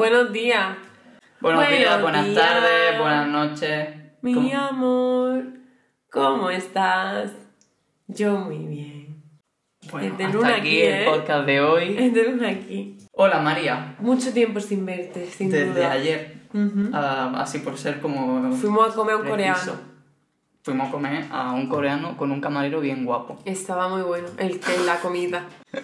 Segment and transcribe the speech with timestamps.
[0.00, 0.78] Buenos días.
[1.42, 2.38] Buenos, días, buenas días.
[2.38, 3.88] tardes, buenas noches.
[4.22, 4.56] Mi ¿Cómo?
[4.56, 5.44] amor,
[6.10, 7.32] ¿cómo estás?
[8.06, 9.22] Yo muy bien.
[9.92, 11.04] Bueno, hasta luna aquí aquí, el ¿eh?
[11.04, 11.96] podcast de hoy.
[11.98, 12.96] Entonces aquí.
[13.12, 15.92] Hola María, Mucho tiempo sin verte, sin desde duda.
[15.92, 16.34] ayer,
[16.94, 18.50] ah, así por ser como...
[18.52, 19.89] Fuimos a comer un coreano.
[20.62, 23.38] Fuimos a comer a un coreano con un camarero bien guapo.
[23.46, 25.44] Estaba muy bueno, el que la comida.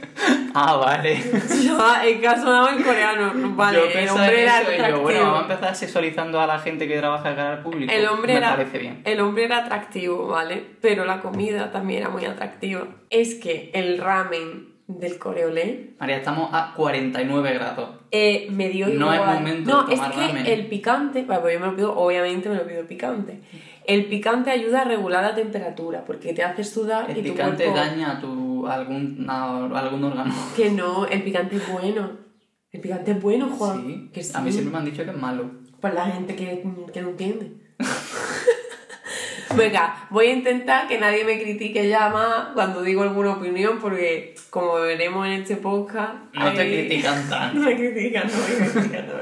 [0.59, 1.23] Ah, vale.
[1.63, 3.31] Ya, el caso sonaba el coreano.
[3.57, 5.03] Vale, yo el hombre era y yo, atractivo.
[5.03, 7.93] bueno, vamos a empezar sexualizando a la gente que trabaja cara al público.
[7.93, 9.03] El hombre, Me era, parece bien.
[9.05, 10.65] el hombre era atractivo, ¿vale?
[10.81, 12.87] Pero la comida también era muy atractiva.
[13.11, 17.91] Es que el ramen del coreolé María, estamos a 49 grados.
[18.13, 19.35] eh, me dio No es igual.
[19.35, 20.47] momento no, de tomar es que ramen.
[20.47, 23.41] el picante, bueno, pues yo me lo pido, obviamente me lo pido picante.
[23.87, 27.65] El picante ayuda a regular la temperatura porque te hace sudar El y tu picante
[27.65, 27.81] cuerpo...
[27.81, 30.35] daña a tu, algún, a algún órgano.
[30.57, 32.11] Que no, el picante es bueno.
[32.73, 33.87] El picante es bueno, Juan.
[33.87, 34.33] Sí, Que sí.
[34.35, 35.51] a mí siempre me han dicho que es malo.
[35.81, 37.53] Pues la gente que, que no entiende.
[39.57, 44.35] Venga, voy a intentar que nadie me critique ya más cuando digo alguna opinión, porque
[44.51, 46.15] como veremos en este podcast.
[46.33, 47.59] No te critican tanto.
[47.61, 49.07] No me critican, no me critican.
[49.07, 49.15] no.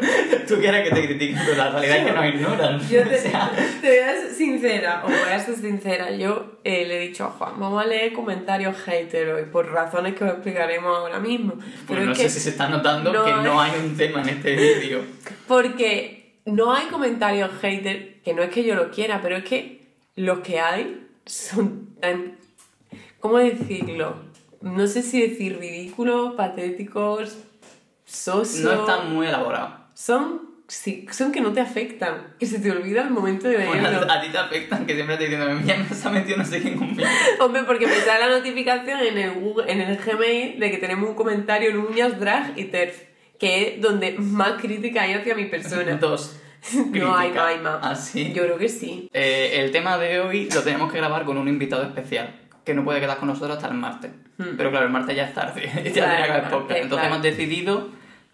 [0.49, 2.89] Tú quieres que te critiquen, pero la realidad es que nos ignoran.
[2.89, 6.11] Yo O te, sea, te voy a ser sincera, os voy a ser sincera.
[6.11, 10.15] Yo eh, le he dicho a Juan, vamos a leer comentarios hater hoy, por razones
[10.15, 11.55] que os explicaremos ahora mismo.
[11.55, 13.73] pues Pero no es sé que- si se está notando no que hay- no hay
[13.83, 15.01] un tema en este vídeo.
[15.47, 19.84] Porque no hay comentarios hater, que no es que yo lo quiera, pero es que
[20.17, 22.37] los que hay son tan...
[23.21, 24.17] ¿Cómo decirlo?
[24.61, 27.39] No sé si decir ridículos, patéticos,
[28.05, 28.61] sosos...
[28.61, 29.73] No están muy elaborados.
[29.95, 33.91] Son, sí, son que no te afectan, que se te olvida el momento de Bueno,
[33.91, 34.11] leerlo.
[34.11, 36.61] a ti te afectan que siempre te diciendo, ya me se ha metido no sé
[36.61, 37.09] quién conmigo.
[37.41, 41.09] Hombre, porque me sale la notificación en el, Google, en el Gmail de que tenemos
[41.09, 43.03] un comentario en uñas, drag y terf,
[43.39, 45.97] que es donde más crítica hay hacia mi persona.
[45.97, 46.41] Dos.
[46.93, 47.79] No hay, no hay más.
[47.83, 48.33] ¿Ah, sí?
[48.33, 49.09] Yo creo que sí.
[49.13, 52.35] Eh, el tema de hoy lo tenemos que grabar con un invitado especial,
[52.65, 54.11] que no puede quedar con nosotros hasta el martes.
[54.39, 54.57] Hmm.
[54.57, 56.71] Pero claro, el martes ya es tarde, ya Claro, tenía que haber podcast.
[56.81, 57.07] Entonces claro.
[57.07, 57.89] hemos decidido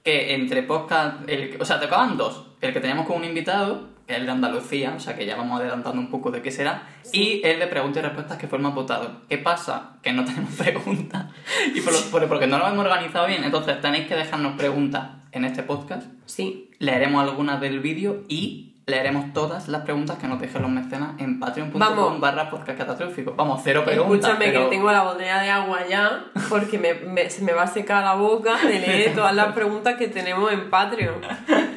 [0.05, 2.47] que entre podcast, el, o sea, tocaban dos.
[2.61, 5.37] El que teníamos con un invitado, que es el de Andalucía, o sea que ya
[5.37, 8.59] vamos adelantando un poco de qué será, y el de preguntas y respuestas que fue
[8.59, 9.23] el más votado.
[9.29, 9.97] ¿Qué pasa?
[10.03, 11.27] Que no tenemos preguntas,
[11.75, 15.11] y por lo- por- porque no lo hemos organizado bien, entonces tenéis que dejarnos preguntas
[15.33, 16.70] en este podcast Sí.
[16.81, 21.39] Leeremos algunas del vídeo y leeremos todas las preguntas que nos dejen los mecenas en
[21.39, 23.35] patreon.com barra podcast catastrófico.
[23.37, 24.31] Vamos, cero preguntas.
[24.31, 27.63] Escúchame pero- que tengo la botella de agua ya, porque me, me- se me va
[27.63, 31.21] a secar la boca de leer todas las preguntas que tenemos en Patreon.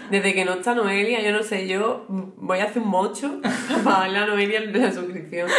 [0.09, 3.40] Desde que no está Noelia, yo no sé, yo voy a hacer un mocho
[3.84, 5.50] para darle a Noelia la suscripción.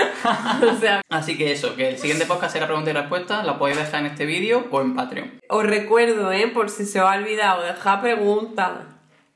[0.72, 3.78] O sea, Así que eso, que el siguiente podcast será preguntas y respuestas, la podéis
[3.78, 5.40] dejar en este vídeo o en Patreon.
[5.48, 6.48] os recuerdo, ¿eh?
[6.48, 8.70] Por si se os ha olvidado, dejar preguntas.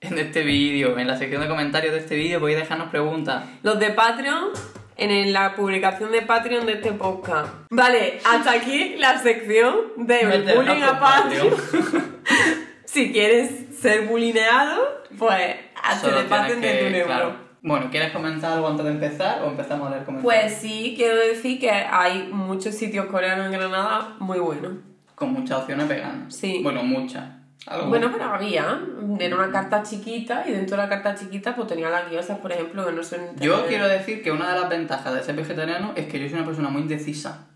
[0.01, 3.45] En este vídeo, en la sección de comentarios de este vídeo podéis dejarnos preguntas.
[3.65, 4.51] Los de Patreon
[4.97, 7.53] en la publicación de Patreon de este podcast.
[7.71, 11.53] Vale, hasta aquí la sección de bullying a Patreon.
[12.85, 17.49] si quieres ser bulineado, pues hazte de Patreon de tu claro.
[17.61, 20.43] Bueno, ¿quieres comentar algo antes de empezar o empezamos a leer comentarios?
[20.43, 24.75] Pues sí, quiero decir que hay muchos sitios coreanos en Granada muy buenos.
[25.17, 26.33] Con muchas opciones veganas.
[26.33, 26.61] Sí.
[26.63, 27.38] Bueno, muchas.
[27.69, 28.81] Algo- Bueno, pero había.
[29.21, 32.53] Era una carta chiquita y dentro de la carta chiquita pues tenía las guiosas, por
[32.53, 33.21] ejemplo, que no son...
[33.41, 36.37] Yo quiero decir que una de las ventajas de ser vegetariano es que yo soy
[36.39, 37.49] una persona muy indecisa.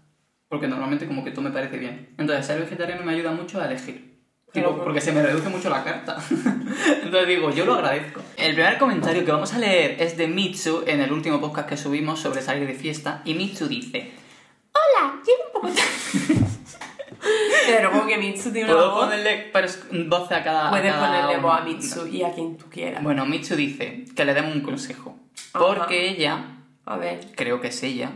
[0.49, 2.15] Porque normalmente como que todo me parece bien.
[2.19, 4.13] Entonces ser vegetariano me ayuda mucho a elegir.
[4.53, 6.19] Tipo, por- porque se me reduce mucho la carta.
[7.03, 8.21] Entonces digo, yo lo agradezco.
[8.37, 11.77] El primer comentario que vamos a leer es de Mitsu en el último podcast que
[11.79, 13.23] subimos sobre salir de fiesta.
[13.25, 14.13] Y Mitsu dice...
[14.75, 15.69] Hola, llego un poco
[17.67, 19.05] Pero como que Mitsu tiene una ¿Puedo voz...
[19.05, 20.69] ponerle pers- voz a cada...
[20.69, 23.03] a Puedes cada ponerle voz a Mitsu y a quien tú quieras.
[23.03, 25.17] Bueno, Mitsu dice que le demos un consejo.
[25.53, 25.65] Ajá.
[25.65, 26.45] Porque ella,
[26.85, 27.21] A ver.
[27.37, 28.11] creo que es ella,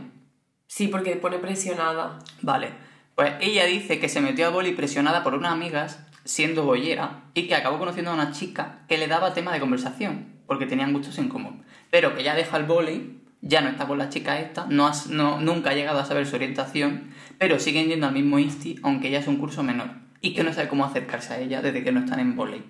[0.69, 2.19] Sí, porque pone presionada.
[2.41, 2.71] Vale,
[3.15, 7.47] pues ella dice que se metió a boli presionada por unas amigas siendo bollera y
[7.47, 11.17] que acabó conociendo a una chica que le daba tema de conversación porque tenían gustos
[11.19, 11.63] en común.
[11.89, 15.07] Pero que ya deja el boli, ya no está con la chica esta, no, has-
[15.09, 19.07] no nunca ha llegado a saber su orientación, pero siguen yendo al mismo insti aunque
[19.09, 19.89] ella es un curso menor
[20.21, 22.63] y que no sabe cómo acercarse a ella desde que no están en boli.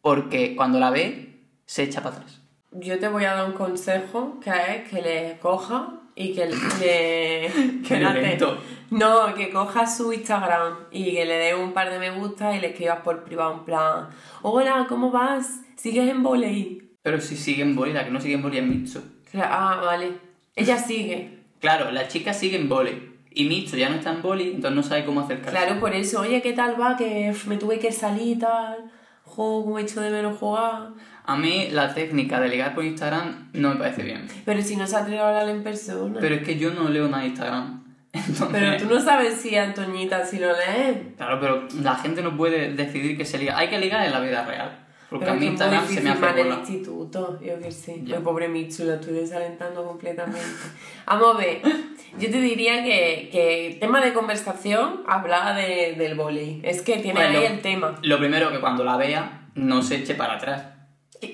[0.00, 2.40] Porque cuando la ve, se echa para atrás.
[2.72, 7.50] Yo te voy a dar un consejo que es que le coja y que le...
[7.88, 8.58] Te- violento.
[8.90, 12.60] No, que coja su Instagram y que le dé un par de me gusta y
[12.60, 14.08] le escribas por privado en plan
[14.42, 15.60] Hola, ¿cómo vas?
[15.76, 16.82] ¿Sigues en volei?
[17.02, 19.00] Pero si sigue en boli, la que no sigue en boli es Mitsu.
[19.36, 20.12] Ah, vale.
[20.56, 21.38] Ella sigue.
[21.60, 23.10] Claro, la chica sigue en boli.
[23.30, 25.50] Y Mitsu ya no está en boli, entonces no sabe cómo acercarse.
[25.50, 26.96] Claro, por eso, oye, ¿qué tal va?
[26.96, 28.92] Que me tuve que salir y tal.
[29.24, 30.90] Jo, como he hecho de menos jugar.
[31.24, 34.28] A mí la técnica de ligar por Instagram no me parece bien.
[34.44, 36.20] Pero si no se atreve a hablar en persona.
[36.20, 37.84] Pero es que yo no leo nada de Instagram.
[38.12, 40.98] Entonces, Pero tú no sabes si Antoñita si lo lees.
[41.16, 43.58] Claro, pero la gente no puede decidir que se liga.
[43.58, 44.83] Hay que ligar en la vida real.
[45.14, 48.00] Porque Pero a mí que Instagram se me hace en el instituto, yo qué sé.
[48.02, 48.16] Ya.
[48.16, 50.40] El pobre Mitsu lo estoy desalentando completamente.
[51.06, 51.62] Vamos a ver,
[52.18, 56.60] yo te diría que, que tema de conversación, habla de, del volei.
[56.64, 57.96] Es que tiene Bueno, ahí el tema.
[58.02, 60.64] Lo primero que cuando la vea, no se eche para atrás.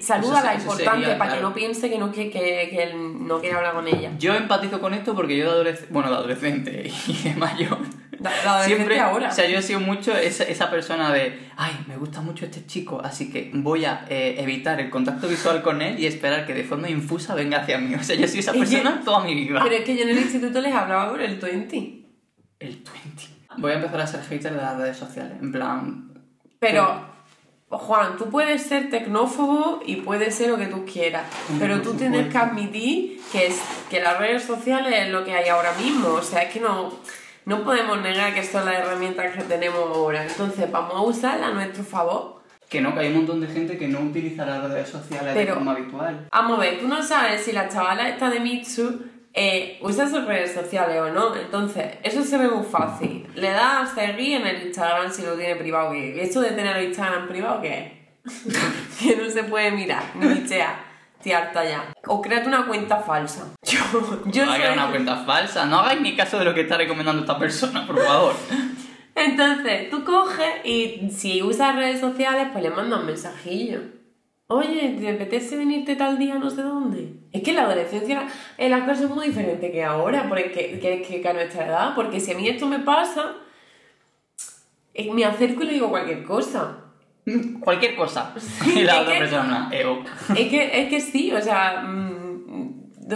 [0.03, 1.49] Saluda la importante sería, para que claro.
[1.49, 4.13] no piense que, no, que, que, que él no quiere hablar con ella.
[4.19, 7.79] Yo empatizo con esto porque yo de adolescente, bueno, de adolescente y de mayor,
[8.45, 9.31] La, la siempre, ahora.
[9.31, 12.67] o sea, yo he sido mucho esa, esa persona de, ay, me gusta mucho este
[12.67, 16.53] chico, así que voy a eh, evitar el contacto visual con él y esperar que
[16.53, 17.95] de forma infusa venga hacia mí.
[18.01, 19.61] O sea, yo he sido esa persona toda mi vida.
[19.63, 21.77] Pero es que yo en el instituto les hablaba con el 20.
[22.59, 22.85] El 20.
[23.57, 26.13] Voy a empezar a ser hater de las redes sociales, en plan...
[26.59, 27.07] Pero,
[27.71, 31.25] Juan, tú puedes ser tecnófobo y puedes ser lo que tú quieras,
[31.59, 35.33] pero tú por tienes que admitir que, es, que las redes sociales es lo que
[35.33, 36.09] hay ahora mismo.
[36.09, 36.93] O sea, es que no,
[37.47, 40.25] no podemos negar que son las herramientas que tenemos ahora.
[40.27, 42.43] Entonces, vamos a usarlas a nuestro favor.
[42.69, 45.41] Que no, que hay un montón de gente que no utiliza las redes sociales de
[45.41, 46.29] Pero- forma habitual.
[46.31, 49.03] Vamos a ver, tú no sabes si la chavala esta de Mitsu
[49.33, 51.35] eh, usa sus redes sociales o no.
[51.35, 53.27] Entonces, eso se ve muy fácil.
[53.35, 55.93] Le das a seguir en el Instagram si lo tiene privado.
[55.93, 59.01] Que esto de tener el Instagram privado, ¿qué es?
[59.01, 60.90] que no se puede mirar, ni bichear.
[61.21, 61.93] Estoy harta ya.
[62.07, 63.47] O créate una cuenta falsa.
[63.63, 63.79] Yo,
[64.27, 67.21] yo no soy- una cuenta falsa, no hagáis ni caso de lo que está recomendando
[67.21, 68.33] esta persona, por favor.
[69.15, 73.81] Entonces, tú coges y si usas redes sociales, pues le mandas un mensajillo.
[74.47, 77.13] Oye, ¿te apetece venirte tal día no sé dónde?
[77.33, 78.27] Es que en la adolescencia
[78.57, 81.95] eh, las cosas son muy diferentes que ahora, porque que, que, que a nuestra edad,
[81.95, 83.35] porque si a mí esto me pasa,
[84.95, 86.79] eh, me acerco y le digo cualquier cosa.
[87.61, 88.33] Cualquier cosa.
[88.67, 90.07] Y la otra que- persona, ok.
[90.37, 92.20] Es que, es que sí, o sea, mm,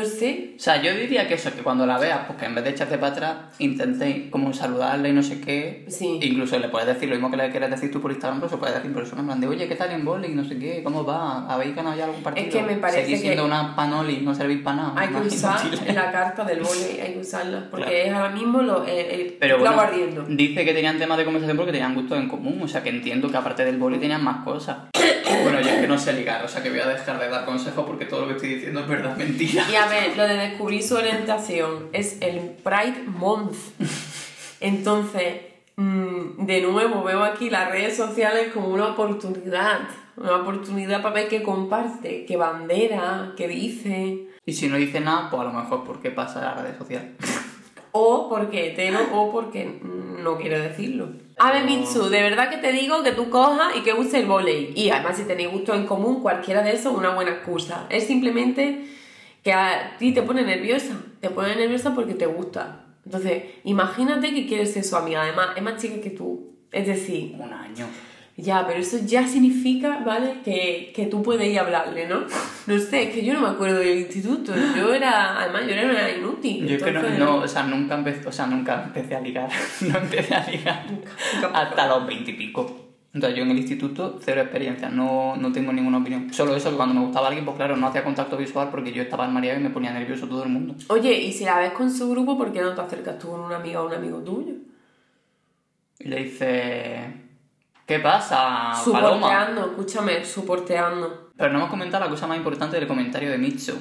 [0.01, 2.71] O sea, yo diría que eso, que cuando la veas, pues que en vez de
[2.71, 5.85] echarte para atrás, intentéis como saludarla y no sé qué.
[5.89, 6.19] Sí.
[6.23, 8.57] Incluso le puedes decir lo mismo que le quieres decir tú por Instagram, pero se
[8.57, 10.29] puede decir en persona, en plan de, oye, ¿qué tal en boli?
[10.29, 11.47] No sé qué, ¿cómo va?
[11.53, 12.51] ¿Habéis ganado ya algún partido?
[12.51, 14.93] que me parece Seguís que siendo una panoli, no servís para nada.
[14.97, 15.61] Hay que usar
[15.95, 17.99] la carta del vóley, hay que usarla, porque Claro.
[18.07, 20.25] es ahora mismo lo, eh, el Pero bueno, ardiendo.
[20.29, 23.31] dice que tenían temas de conversación porque tenían gustos en común, o sea que entiendo
[23.31, 24.77] que aparte del boli tenían más cosas.
[25.43, 27.45] bueno, yo es que no sé ligar, o sea que voy a dejar de dar
[27.45, 29.67] consejos porque todo lo que estoy diciendo es verdad mentira.
[29.71, 33.57] Y a ver, lo de descubrir su orientación es el Pride Month.
[34.61, 35.37] Entonces,
[35.77, 39.81] mm, de nuevo, veo aquí las redes sociales como una oportunidad.
[40.17, 44.29] Una oportunidad para ver qué comparte, qué bandera, qué dice.
[44.47, 47.11] Y si no dice nada, pues a lo mejor porque pasa a las redes sociales.
[47.97, 51.11] O porque hetero o porque no quiero decirlo.
[51.39, 54.27] A ver, Mitsu, de verdad que te digo que tú cojas y que uses el
[54.27, 54.73] volei.
[54.75, 57.87] Y además, si tenéis gusto en común, cualquiera de esos es una buena excusa.
[57.91, 58.85] Es simplemente
[59.45, 60.97] que a ti te pone nerviosa.
[61.21, 62.85] Te pone nerviosa porque te gusta.
[63.05, 65.23] Entonces, imagínate que quieres ser su amiga.
[65.23, 66.53] Además, es más chica que tú.
[66.73, 67.87] Es decir, Un año.
[68.37, 70.41] Ya, pero eso ya significa, ¿vale?
[70.45, 72.23] Que, que tú puedes ir a hablarle, ¿no?
[72.67, 74.53] No sé, es que yo no me acuerdo del instituto.
[74.77, 76.67] Yo era, además, yo era una inútil.
[76.67, 79.49] Yo es que no, no, o sea, nunca empecé, o sea, nunca empecé a ligar.
[79.83, 80.85] no empecé a ligar
[81.53, 82.85] hasta los veintipico.
[83.13, 86.33] Entonces yo en el instituto, cero experiencia, no, no tengo ninguna opinión.
[86.33, 89.03] Solo eso, que cuando me gustaba alguien, pues claro, no hacía contacto visual porque yo
[89.03, 90.75] estaba mareado y me ponía nervioso todo el mundo.
[90.89, 93.41] Oye, y si la ves con su grupo, ¿por qué no te acercas tú con
[93.41, 94.55] una amiga o un amigo tuyo?
[96.01, 97.24] Y le dice,
[97.87, 99.15] ¿qué pasa, Paloma?
[99.17, 101.31] Suporteando, escúchame, suporteando.
[101.37, 103.75] Pero no hemos comentado la cosa más importante del comentario de Mitsu.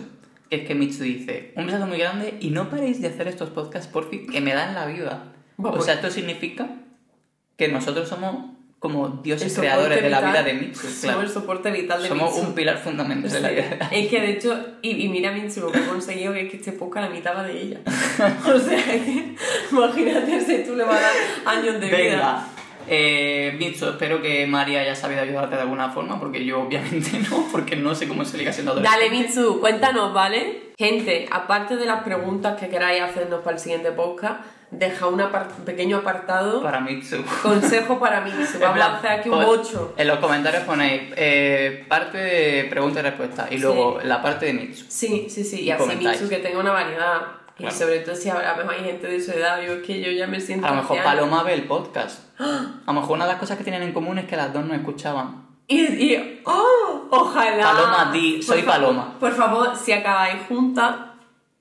[0.49, 3.49] Que es que Mitsu dice, un besazo muy grande y no paréis de hacer estos
[3.49, 5.31] podcasts por fin que me dan la vida.
[5.57, 5.79] Vamos.
[5.79, 6.67] O sea, esto significa
[7.57, 10.81] que nosotros somos como dioses creadores de la vida de Mitsu.
[10.81, 11.21] Somos Claro.
[11.21, 12.47] el soporte vital de Somos Mitsu.
[12.49, 13.55] un pilar fundamental de la Sí.
[13.55, 13.89] vida.
[13.91, 16.57] Es que de hecho, y, y mira Mitsu lo que ha conseguido, que es que
[16.57, 17.79] este podcast la mitad va de ella.
[18.45, 19.35] o sea, que
[19.71, 22.47] imagínate si tú le vas a dar años de vida.
[22.87, 27.47] Eh, Mitsu, espero que María haya sabido ayudarte de alguna forma, porque yo obviamente no,
[27.51, 29.05] porque no sé cómo se liga siendo adolescente.
[29.05, 30.71] Dale, Mitsu, cuéntanos, ¿vale?
[30.77, 35.21] Gente, aparte de las preguntas que queráis hacernos para el siguiente podcast, deja un
[35.65, 36.61] pequeño apartado.
[36.61, 37.23] Para Mitsu.
[37.41, 38.57] Consejo para Mitsu.
[38.61, 39.93] Vamos a hacer aquí un Pues, bocho.
[39.97, 44.53] En los comentarios ponéis eh, parte de pregunta y respuesta y luego la parte de
[44.53, 44.85] Mitsu.
[44.89, 45.61] Sí, sí, sí.
[45.61, 46.19] Y, Y así comentáis.
[46.21, 47.21] Mitsu que tenga una variedad.
[47.55, 47.75] Y Claro.
[47.75, 50.25] sobre todo si ahora mismo hay gente de su edad, yo es que yo ya
[50.27, 51.17] me siento A lo mejor anciana.
[51.21, 52.39] Paloma ve el podcast.
[52.39, 54.65] A lo mejor una de las cosas que tienen en común es que las dos
[54.65, 55.45] no escuchaban.
[55.67, 57.07] Y, y ¡oh!
[57.11, 57.63] Ojalá.
[57.63, 59.19] Paloma, di, soy Por Paloma.
[59.19, 60.95] Por favor, si acabáis juntas,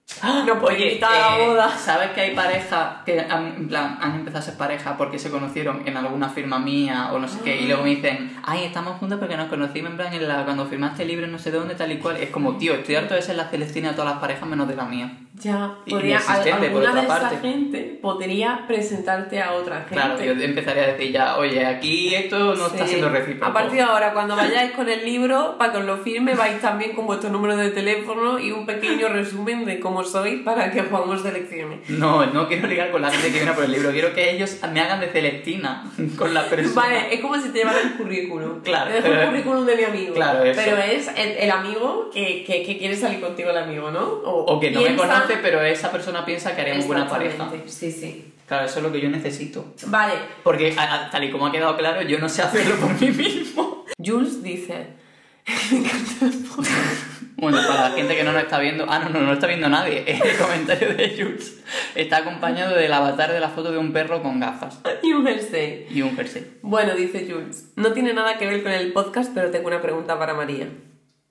[0.22, 1.68] No Oye, a la eh, boda.
[1.70, 5.30] ¿Sabes que hay parejas que han, en plan, han empezado a ser pareja porque se
[5.30, 7.60] conocieron en alguna firma mía o no sé qué?
[7.60, 10.66] Y luego me dicen, ay, estamos juntos porque nos conocimos en plan en la, cuando
[10.66, 12.16] firmaste el libro no sé dónde, tal y cual.
[12.18, 14.76] Es como, tío, estoy harto de ser la Celestina de todas las parejas menos de
[14.76, 15.12] la mía.
[15.34, 17.48] Ya, Y podría, inexistente, por alguna otra de esa parte.
[17.48, 19.94] gente podría presentarte a otra gente.
[19.94, 22.90] Claro, yo empezaría a decir ya, oye, aquí esto no está Sí.
[22.90, 23.46] siendo recíproco.
[23.46, 26.60] A partir de ahora, cuando vayáis con el libro, para que os lo firme, vais
[26.60, 30.82] también con vuestro número de teléfono y un pequeño resumen de cómo sois para que
[30.82, 31.88] jugamos selecciones.
[31.90, 34.56] No, no quiero ligar con la gente que viene por el libro, quiero que ellos
[34.72, 35.84] me hagan de Celestina
[36.18, 36.74] con la persona.
[36.82, 38.60] Vale, es como si te llevaran el currículum.
[38.62, 40.14] Claro, Te dejo el pero- currículum de mi amigo.
[40.14, 40.60] Claro, eso.
[40.64, 44.00] Pero es el, el amigo que, que, que quiere salir contigo, el amigo, ¿no?
[44.24, 47.50] O que no me piensa- conoce, pero esa persona piensa que haremos buena pareja.
[47.66, 48.32] Sí, sí.
[48.46, 49.64] Claro, eso es lo que yo necesito.
[49.86, 53.00] Vale, Porque a- a- tal y como ha quedado claro, yo no sé hacerlo por
[53.00, 53.84] mí mismo.
[54.04, 54.86] Jules dice.
[55.70, 56.26] Me encanta.
[57.42, 58.86] Bueno, para la gente que no nos está viendo...
[58.88, 60.04] Ah, no, no, no está viendo nadie.
[60.06, 61.60] El comentario de Jules
[61.96, 65.86] está acompañado del avatar de la foto de un perro con gafas y un jersey.
[65.90, 66.58] y un jersey.
[66.62, 70.16] Bueno, dice Jules, no tiene nada que ver con el podcast, pero tengo una pregunta
[70.20, 70.68] para María.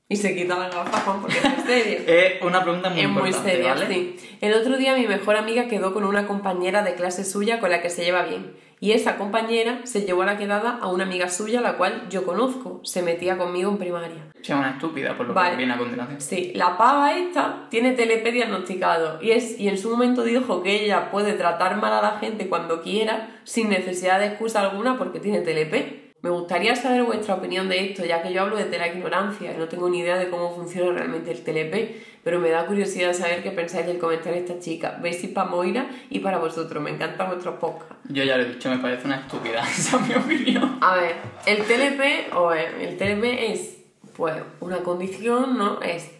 [0.10, 2.00] Y se quita las gafas, Juan, porque es muy serio.
[2.08, 3.88] Es una pregunta muy es muy importante, seria, ¿vale?
[3.88, 4.18] sí.
[4.42, 7.82] El otro día mi mejor amiga quedó con una compañera de clase suya con la
[7.82, 8.52] que se lleva bien.
[8.84, 12.26] Y esa compañera se llevó a la quedada a una amiga suya, la cual yo
[12.26, 12.80] conozco.
[12.84, 14.32] Se metía conmigo en primaria.
[14.42, 15.52] Se llama una estúpida, por lo Vale.
[15.52, 16.20] que viene a continuación.
[16.20, 20.84] Sí, la pava esta tiene TLP diagnosticado y, es, y en su momento dijo que
[20.84, 25.20] ella puede tratar mal a la gente cuando quiera sin necesidad de excusa alguna porque
[25.20, 26.11] tiene TLP.
[26.22, 29.68] Me gustaría saber vuestra opinión de esto, ya que yo hablo desde la ignorancia no
[29.68, 33.50] tengo ni idea de cómo funciona realmente el TLP, pero me da curiosidad saber qué
[33.50, 35.00] pensáis del comentario de esta chica.
[35.02, 37.96] Besis para Moira y para vosotros, me encantan vuestros podcasts.
[38.10, 39.62] Yo ya lo he dicho, me parece una estúpida.
[39.68, 40.78] Esa es mi opinión.
[40.82, 41.16] A ver,
[41.48, 43.78] el TLP, o eh, el TLP es
[44.16, 45.82] pues una condición, ¿no?
[45.82, 46.12] Es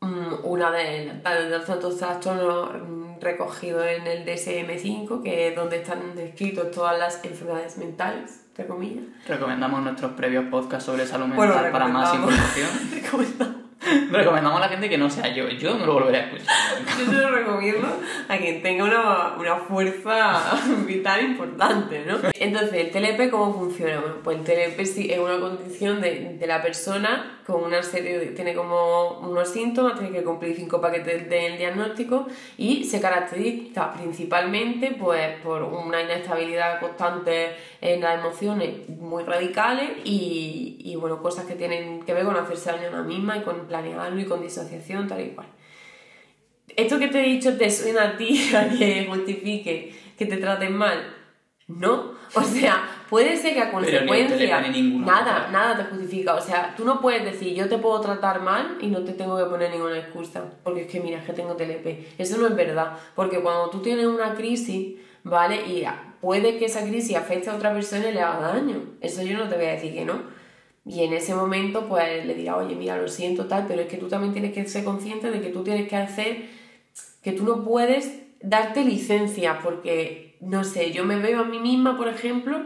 [0.00, 5.82] mm, una de, de los tantos trastornos mm, recogidos en el DSM-5, que es donde
[5.82, 9.02] están descritos todas las enfermedades mentales, entre comillas.
[9.26, 12.68] Recomendamos nuestros previos podcasts sobre salud Bueno, mental para más información.
[12.94, 13.54] Recomendamos.
[14.12, 15.48] Recomendamos a la gente que no sea yo.
[15.48, 16.54] Yo no lo volveré a escuchar.
[16.98, 17.88] Yo se lo recomiendo
[18.28, 20.40] a quien tenga una, una fuerza
[20.86, 22.18] vital importante, ¿no?
[22.32, 24.00] Entonces, ¿el TLP cómo funciona?
[24.00, 28.18] Bueno, pues el TLP sí es una condición de, de la persona con una serie
[28.28, 34.96] tiene como unos síntomas, tiene que cumplir cinco paquetes del diagnóstico y se caracteriza principalmente
[34.98, 41.54] pues por una inestabilidad constante en las emociones muy radicales y, y bueno, cosas que
[41.54, 45.06] tienen que ver con hacerse daño a la misma y con planearlo y con disociación,
[45.06, 45.48] tal y cual.
[46.76, 50.76] ¿Esto que te he dicho te suena a ti a que justifique que te traten
[50.76, 51.14] mal?
[51.66, 52.14] No.
[52.34, 56.34] O sea, puede ser que a consecuencia ninguno, nada, nada te justifica.
[56.34, 59.38] O sea, tú no puedes decir yo te puedo tratar mal y no te tengo
[59.38, 60.42] que poner ninguna excusa.
[60.64, 62.18] Porque es que mira, es que tengo TLP.
[62.18, 62.98] Eso no es verdad.
[63.14, 65.64] Porque cuando tú tienes una crisis, ¿vale?
[65.64, 65.84] Y
[66.20, 68.82] puede que esa crisis afecte a otra persona y le haga daño.
[69.00, 70.20] Eso yo no te voy a decir que no.
[70.84, 73.96] Y en ese momento, pues le dirá, oye, mira, lo siento, tal, pero es que
[73.96, 76.46] tú también tienes que ser consciente de que tú tienes que hacer,
[77.22, 81.96] que tú no puedes darte licencia, porque, no sé, yo me veo a mí misma,
[81.96, 82.64] por ejemplo,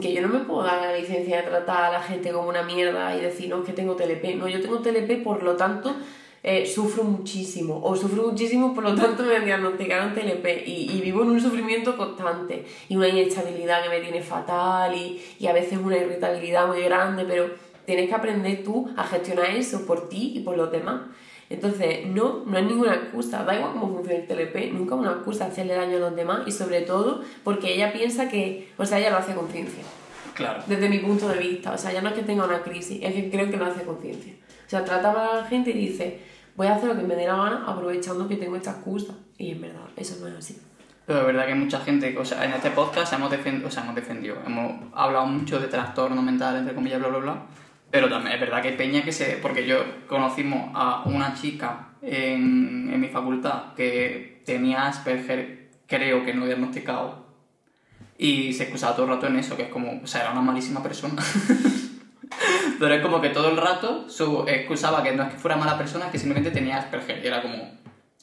[0.00, 2.62] que yo no me puedo dar la licencia de tratar a la gente como una
[2.62, 4.36] mierda y decir, no, es que tengo TLP.
[4.36, 5.96] No, yo tengo TLP, por lo tanto,
[6.44, 7.80] eh, sufro muchísimo.
[7.82, 10.66] O sufro muchísimo, por lo tanto, me diagnosticaron TLP.
[10.66, 12.64] Y, y vivo en un sufrimiento constante.
[12.88, 14.94] Y una inestabilidad que me tiene fatal.
[14.94, 17.24] Y, y a veces una irritabilidad muy grande.
[17.24, 17.50] Pero
[17.84, 21.02] tienes que aprender tú a gestionar eso por ti y por los demás.
[21.54, 23.44] Entonces, no, no hay ninguna excusa.
[23.44, 24.72] Da igual cómo funciona el TLP.
[24.72, 26.40] Nunca es una excusa hacerle daño a los demás.
[26.46, 29.82] Y sobre todo porque ella piensa que, o sea, ella lo hace con conciencia
[30.34, 30.62] Claro.
[30.66, 31.72] desde mi punto de vista.
[31.72, 33.82] O sea, ya no es que tenga una crisis, es que creo que lo hace
[33.84, 34.32] conciencia.
[34.66, 36.20] O sea, trata mal a la gente y dice,
[36.56, 39.14] voy a hacer lo que me dé la gana aprovechando que tengo esta excusa.
[39.36, 40.58] Y en verdad, eso no es así.
[41.04, 43.82] Pero es verdad que mucha gente, o sea, en este podcast hemos defendido, o sea,
[43.82, 47.42] hemos defendido, hemos hablado mucho de trastorno mental, entre comillas, bla, bla, bla.
[47.92, 49.36] Pero también es verdad que peña que se...
[49.36, 56.32] Porque yo conocimos a una chica en, en mi facultad que tenía Asperger, creo que
[56.32, 57.26] no diagnosticado,
[58.16, 60.40] y se excusaba todo el rato en eso, que es como, o sea, era una
[60.40, 61.22] malísima persona.
[62.78, 65.76] Pero es como que todo el rato su excusaba que no es que fuera mala
[65.76, 67.22] persona, es que simplemente tenía Asperger.
[67.22, 67.78] Y era como,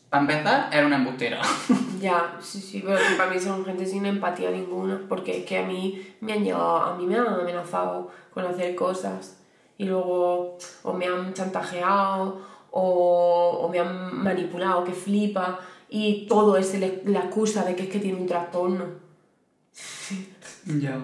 [0.09, 1.41] para empezar, era una embustera.
[1.99, 5.63] Ya, sí, sí, pero para mí son gente sin empatía ninguna, porque es que a
[5.63, 9.38] mí me han llegado, a mí me han amenazado con hacer cosas
[9.79, 15.59] y luego o me han chantajeado o, o me han manipulado, que flipa,
[15.89, 18.85] y todo es el- la excusa de que es que tiene un trastorno.
[20.79, 20.99] Ya.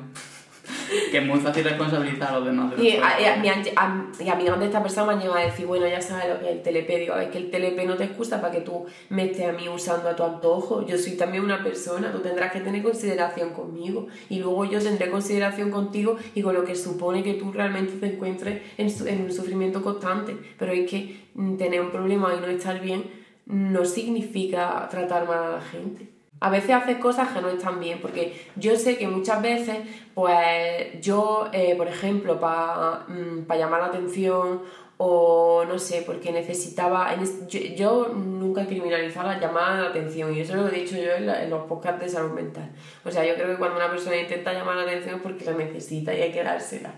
[1.11, 2.71] Que es muy fácil responsabilizar a los demás.
[2.71, 3.45] De los Y a, problemas.
[3.65, 6.29] y a- a- amigas de esta persona me han llegado a decir, bueno, ya sabes
[6.29, 6.99] lo que es el TLP.
[6.99, 9.67] Digo, es que el TLP no te excusa para que tú me estés a mí
[9.69, 10.85] usando a tu antojo.
[10.85, 14.07] Yo soy también una persona, tú tendrás que tener consideración conmigo.
[14.29, 18.07] Y luego yo tendré consideración contigo y con lo que supone que tú realmente te
[18.13, 20.35] encuentres en, su- en un sufrimiento constante.
[20.57, 23.03] Pero es que mm, tener un problema y no estar bien
[23.47, 26.09] no significa tratar mal a la gente.
[26.41, 29.77] A veces haces cosas que no están bien, porque yo sé que muchas veces,
[30.13, 34.61] pues yo, eh, por ejemplo, para llamar la atención
[34.97, 37.13] o no sé, porque necesitaba.
[37.47, 38.65] yo, yo nunca he
[39.25, 42.01] la llamada de atención y eso lo he dicho yo en, la- en los podcasts
[42.01, 42.69] de salud mental.
[43.03, 45.53] O sea, yo creo que cuando una persona intenta llamar la atención es porque la
[45.53, 46.93] necesita y hay que dársela.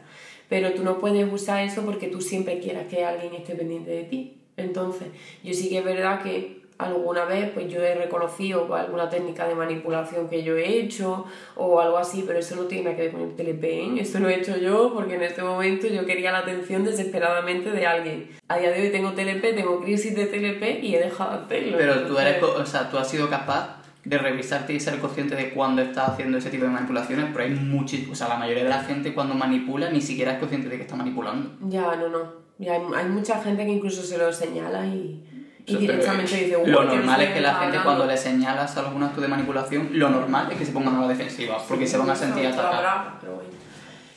[0.50, 4.04] Pero tú no puedes usar eso porque tú siempre quieras que alguien esté pendiente de
[4.04, 4.38] ti.
[4.58, 5.08] Entonces,
[5.44, 9.56] yo sí que es verdad que alguna vez pues yo he reconocido alguna técnica de
[9.56, 13.12] manipulación que yo he hecho o algo así, pero eso no tiene nada que ver
[13.12, 14.00] con el TLP.
[14.00, 17.86] Eso lo he hecho yo porque en este momento yo quería la atención desesperadamente de
[17.86, 18.30] alguien.
[18.48, 21.78] A día de hoy tengo TLP, tengo crisis de TLP y he dejado de hacerlo.
[21.78, 25.50] Pero tú, eres, o sea, tú has sido capaz de revisarte y ser consciente de
[25.50, 28.70] cuándo estás haciendo ese tipo de manipulaciones, pero hay muchísimos, o sea, la mayoría de
[28.70, 31.52] la gente cuando manipula ni siquiera es consciente de que está manipulando.
[31.68, 32.48] Ya, no, no.
[32.60, 35.22] Hay, hay mucha gente que incluso se lo señala y,
[35.68, 37.84] y directamente dice, eh, "Uy, Lo ¿quién normal es que la gente hablando?".
[37.84, 41.08] cuando le señalas algún acto de manipulación, lo normal es que se pongan a la
[41.10, 43.14] defensiva, porque se van a sentir atacados.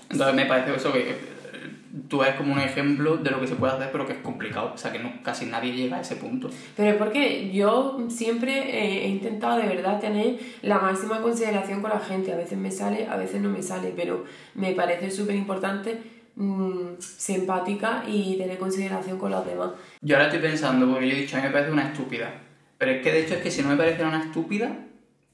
[0.08, 1.16] Entonces me parece eso que eh,
[2.08, 4.72] tú eres como un ejemplo de lo que se puede hacer, pero que es complicado.
[4.74, 6.50] O sea, que no, casi nadie llega a ese punto.
[6.76, 11.90] Pero es porque yo siempre eh, he intentado de verdad tener la máxima consideración con
[11.90, 12.32] la gente.
[12.32, 16.98] A veces me sale, a veces no me sale, pero me parece súper importante mm,
[16.98, 19.70] ser empática y tener consideración con los demás.
[20.00, 22.32] Yo ahora estoy pensando, porque yo he dicho, a mí me parece una estúpida.
[22.78, 24.70] Pero es que de hecho es que si no me pareciera una estúpida,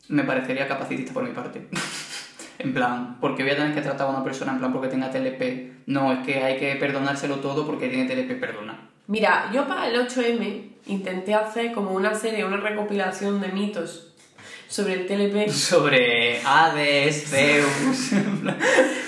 [0.08, 1.68] me parecería capacitista por mi parte.
[2.58, 5.10] en plan, porque voy a tener que tratar a una persona en plan porque tenga
[5.10, 5.86] TLP.
[5.86, 8.90] No, es que hay que perdonárselo todo porque tiene TLP, perdona.
[9.06, 14.05] Mira, yo para el 8M intenté hacer como una serie, una recopilación de mitos
[14.68, 15.50] sobre el TLP.
[15.52, 18.10] Sobre Hades, Zeus.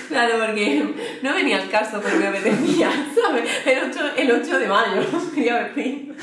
[0.09, 0.83] Claro, porque
[1.21, 3.47] no venía al caso, pero me apetecía, ¿sabes?
[3.63, 5.01] El 8, el 8 de mayo,
[5.35, 6.15] quería decir.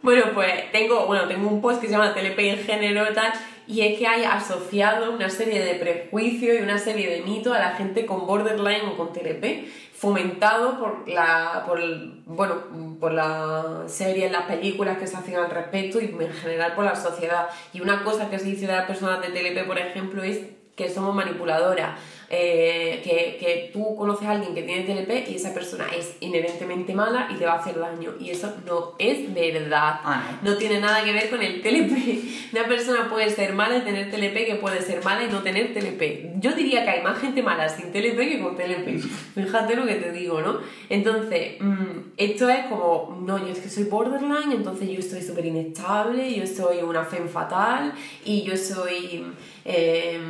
[0.00, 3.30] Bueno, pues tengo, bueno, tengo un post que se llama TLP en género y tal,
[3.66, 7.58] y es que hay asociado una serie de prejuicios y una serie de mitos a
[7.58, 11.80] la gente con borderline o con TLP, fomentado por la, por,
[12.26, 12.56] bueno,
[13.00, 16.94] por la serie, las películas que se hacen al respecto y en general por la
[16.94, 17.48] sociedad.
[17.72, 20.40] Y una cosa que se dice de las personas de TLP, por ejemplo, es
[20.76, 21.98] que somos manipuladoras,
[22.30, 26.94] eh, que, que tú conoces a alguien que tiene TLP y esa persona es inherentemente
[26.94, 28.12] mala y te va a hacer daño.
[28.20, 30.00] Y eso no es verdad.
[30.04, 32.52] Ah, No tiene nada que ver con el TLP.
[32.52, 35.72] Una persona puede ser mala y tener TLP que puede ser mala y no tener
[35.74, 36.40] TLP.
[36.40, 39.00] Yo diría que hay más gente mala sin TLP que con TLP.
[39.34, 40.58] Fíjate lo que te digo, ¿no?
[40.88, 45.46] Entonces, mm, esto es como, no, yo es que soy borderline, entonces yo estoy súper
[45.46, 47.92] inestable, yo soy una femme fatal
[48.24, 49.24] y yo soy...
[49.64, 50.20] eh,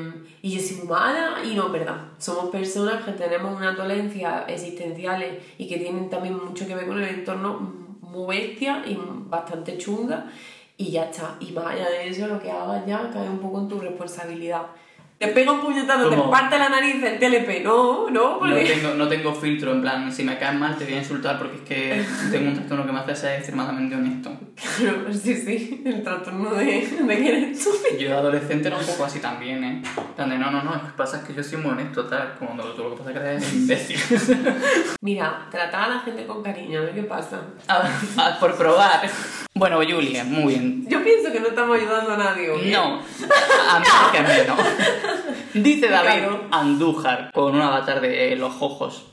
[0.44, 0.86] y yo soy
[1.50, 1.96] y no verdad.
[2.18, 7.02] Somos personas que tenemos unas dolencias existenciales y que tienen también mucho que ver con
[7.02, 7.58] el entorno
[8.02, 8.94] muy bestia y
[9.26, 10.30] bastante chunga
[10.76, 11.36] y ya está.
[11.40, 14.66] Y más allá de eso, lo que hagas ya cae un poco en tu responsabilidad.
[15.18, 17.62] Te pega un puñetazo, te parte la nariz el TLP.
[17.64, 18.64] No, no, No porque...
[18.64, 21.56] tengo, no tengo filtro, en plan, si me caes mal te voy a insultar porque
[21.56, 24.30] es que tengo un trastorno que me hace ser extremadamente honesto.
[24.78, 27.98] Claro, sí, sí, el trastorno de, de que eres estúpido.
[27.98, 29.82] Yo de adolescente era un poco así también, ¿eh?
[29.96, 32.04] En plan de, no, no, no, lo que pasa es que yo soy muy honesto,
[32.06, 33.98] tal, como no, todo lo que pasa es que eres imbécil.
[35.00, 37.40] Mira, tratar a la gente con cariño, a ver qué pasa.
[37.68, 39.08] Ah, ah, por probar.
[39.54, 40.84] Bueno, Julia, muy bien.
[40.88, 42.48] Yo pienso que no estamos ayudando a nadie.
[42.72, 44.56] No, a mí que a mí no.
[45.54, 46.24] Dice David.
[46.50, 49.06] Andújar con un avatar de eh, los ojos.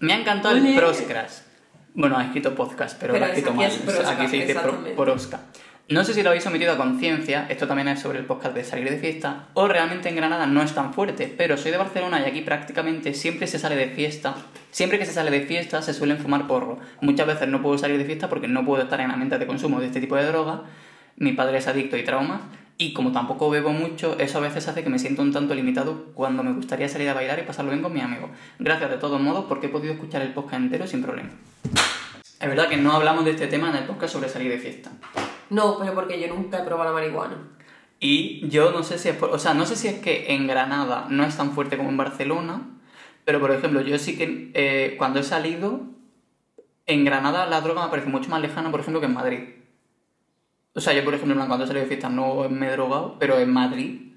[0.00, 0.74] Me ha encantado el.
[0.74, 1.46] Proscras.
[1.94, 3.66] Bueno, ha escrito podcast, pero, Pero lo ha escrito mal.
[3.66, 4.56] es Aquí se dice.
[4.96, 5.40] Prosca.
[5.88, 8.64] No sé si lo habéis sometido a conciencia, esto también es sobre el podcast de
[8.64, 12.20] salir de fiesta, o realmente en Granada no es tan fuerte, pero soy de Barcelona
[12.20, 14.34] y aquí prácticamente siempre se sale de fiesta.
[14.70, 16.78] Siempre que se sale de fiesta se suelen fumar porro.
[17.00, 19.80] Muchas veces no puedo salir de fiesta porque no puedo estar en ambientes de consumo
[19.80, 20.62] de este tipo de droga.
[21.16, 22.40] Mi padre es adicto y traumas.
[22.78, 26.06] Y como tampoco bebo mucho, eso a veces hace que me sienta un tanto limitado
[26.14, 28.30] cuando me gustaría salir a bailar y pasarlo bien con mis amigos.
[28.58, 31.30] Gracias de todos modos porque he podido escuchar el podcast entero sin problema.
[32.40, 34.90] Es verdad que no hablamos de este tema en el podcast sobre salir de fiesta.
[35.50, 37.36] No, pero porque yo nunca he probado la marihuana.
[38.00, 40.48] Y yo no sé si es por- o sea, no sé si es que en
[40.48, 42.62] Granada no es tan fuerte como en Barcelona,
[43.24, 45.82] pero por ejemplo, yo sí que eh, cuando he salido,
[46.86, 49.38] en Granada la droga me parece mucho más lejana, por ejemplo, que en Madrid.
[50.74, 52.70] O sea, yo por ejemplo, en plan, cuando he salido de fiesta no me he
[52.72, 54.12] drogado, pero en Madrid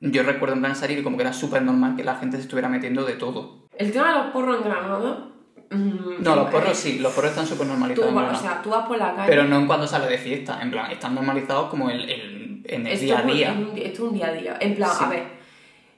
[0.00, 2.42] yo recuerdo en plan salir y como que era súper normal que la gente se
[2.42, 3.68] estuviera metiendo de todo.
[3.76, 5.28] El tema de los porros en Granada.
[5.70, 8.12] mm, No, los eh, porros sí, los porros están súper normalizados.
[8.12, 9.28] o sea, tú vas por la calle.
[9.28, 12.86] Pero no en cuando sale de fiesta, en plan, están normalizados como el, el- en
[12.86, 13.50] el esto, día a día.
[13.52, 14.56] es un- esto es un día a día.
[14.60, 15.04] En plan, Sí.
[15.04, 15.43] a ver.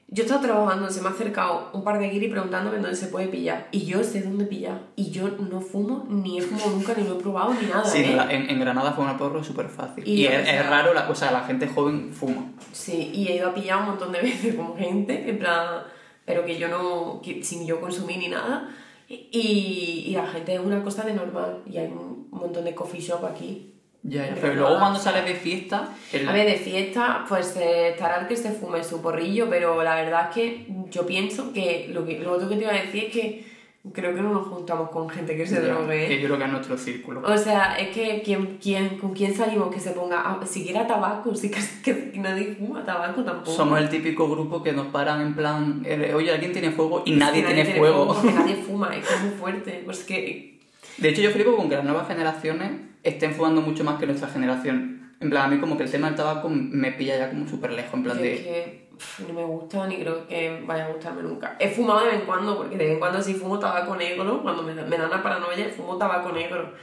[0.09, 3.07] Yo he estado trabajando, se me ha acercado un par de guiris preguntándome dónde se
[3.07, 3.67] puede pillar.
[3.71, 4.79] Y yo sé dónde pillar.
[4.95, 7.83] Y yo no fumo, ni he fumado nunca, ni lo he probado, ni nada.
[7.83, 8.13] Sí, ¿eh?
[8.15, 10.07] la- en, en Granada fue una porro súper fácil.
[10.07, 12.51] Y, es, es raro, la, o sea, la gente joven fuma.
[12.71, 15.81] Sí, y he ido a pillar un montón de veces con gente, en plan,
[16.25, 18.69] pero que yo no, que, sin yo consumir ni nada.
[19.09, 21.63] Y, y la gente es una cosa de normal.
[21.65, 23.73] Y hay un montón de coffee shop aquí.
[24.03, 24.35] Ya, ya.
[24.39, 28.27] Pero luego cuando sales de fiesta, el- A ver, de fiesta, pues eh, estará el
[28.27, 32.19] que se fume su porrillo, pero la verdad es que yo pienso que lo, que
[32.19, 33.57] lo otro que te iba a decir es que
[33.93, 36.05] creo que no nos juntamos con gente que se ya, drogue.
[36.05, 36.07] ¿eh?
[36.09, 37.21] que yo creo que es nuestro círculo.
[37.25, 41.33] O sea, es que ¿quién, quién, con quién salimos que se ponga ah, siquiera tabaco,
[41.35, 43.51] sí que, que nadie fuma tabaco tampoco.
[43.55, 47.03] Somos el típico grupo que nos paran en plan, oye, ¿alguien tiene fuego?
[47.05, 48.07] Y que nadie, tiene, fuego.
[48.07, 49.81] porque nadie fuma, es que es muy fuerte.
[49.85, 50.59] Pues que
[50.97, 52.71] De hecho, yo flipo con que las nuevas generaciones
[53.07, 55.13] estén fumando mucho más que nuestra generación.
[55.19, 57.71] En plan, a mí como que el tema del tabaco me pilla ya como súper
[57.71, 58.43] lejos, en plan yo es de...
[58.43, 61.55] que pf, no me gusta ni creo que vaya a gustarme nunca.
[61.59, 64.43] He fumado de vez en cuando, porque de vez en cuando sí fumo tabaco negro,
[64.43, 66.73] cuando me, me da una paranoia fumo tabaco negro.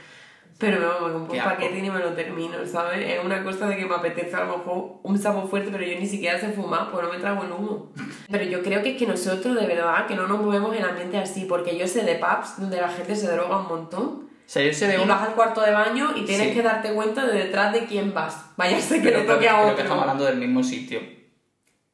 [0.57, 3.05] Pero no, me compro un paquete y ni me lo termino, ¿sabes?
[3.05, 5.99] Es una cosa de que me apetece a lo mejor un sabor fuerte, pero yo
[5.99, 7.91] ni siquiera sé fumar, pues no me trago el humo.
[8.31, 11.17] Pero yo creo que es que nosotros, de verdad, que no nos movemos en ambiente
[11.17, 14.29] así, porque yo sé de pubs donde la gente se droga un montón.
[14.45, 15.07] O sea, yo sé de Y uno...
[15.07, 16.53] vas al cuarto de baño y tienes Sí.
[16.53, 18.45] que darte cuenta de detrás de quién vas.
[18.57, 19.75] Vaya a ser que le creo, toque a creo otro.
[19.75, 20.99] que estamos hablando del mismo sitio.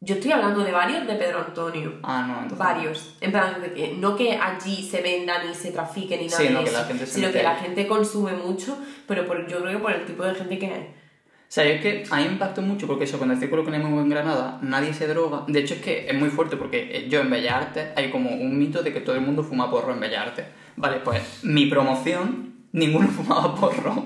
[0.04, 1.94] Yo estoy hablando de varios de Pedro Antonio.
[2.02, 2.58] Ah, no, entonces...
[2.58, 3.18] Varios.
[3.22, 6.44] En plan, de que no que allí se venda ni se trafique ni nada Sí,
[6.46, 9.48] de no, que eso, la gente se sino que la gente consume mucho, pero por,
[9.48, 10.80] yo creo que por el tipo de gente que es.
[10.82, 13.72] O sea, es que a mí me impactó mucho porque eso, con el círculo que
[13.72, 15.44] tenemos en Granada, nadie se droga.
[15.48, 18.32] De hecho, es que es muy fuerte porque eh, yo en Bellas Artes hay como
[18.32, 20.46] un mito de que todo el mundo fuma porro en Bellas Artes.
[20.76, 24.04] Vale, pues mi promoción, ninguno fumaba porro.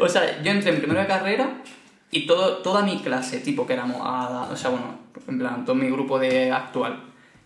[0.00, 1.62] o sea, yo entré en primero de carrera
[2.10, 5.90] y todo, toda mi clase, tipo que éramos, o sea, bueno, en plan, todo mi
[5.90, 7.02] grupo de actual,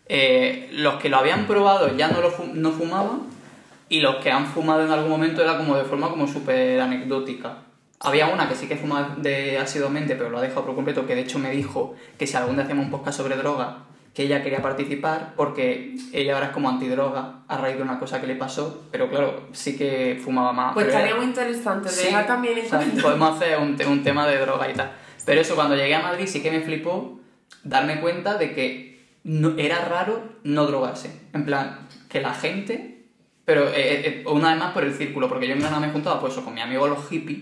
[0.06, 3.22] eh, los que lo habían probado ya no, lo no fumaban
[3.88, 7.58] y los que han fumado en algún momento era como de forma como súper anecdótica.
[8.00, 11.14] Había una que sí que fumaba de asiduamente, pero lo ha dejado por completo, que
[11.14, 14.42] de hecho me dijo que si algún día hacíamos un podcast sobre droga, que ella
[14.42, 18.36] quería participar porque ella ahora es como antidroga a raíz de una cosa que le
[18.36, 20.74] pasó, pero claro, sí que fumaba más.
[20.74, 21.88] Pues estaría muy interesante.
[21.88, 23.02] Sí, Deja también en cuenta.
[23.02, 24.92] podemos hacer un, te- un tema de droga y tal.
[25.24, 27.20] Pero eso, cuando llegué a Madrid sí que me flipó
[27.64, 31.10] darme cuenta de que no, era raro no drogarse.
[31.32, 32.88] En plan, que la gente...
[33.44, 36.20] Pero eh, eh, una vez más por el círculo, porque yo en Granada me juntaba
[36.20, 37.40] pues eso, con mis amigos los hippies,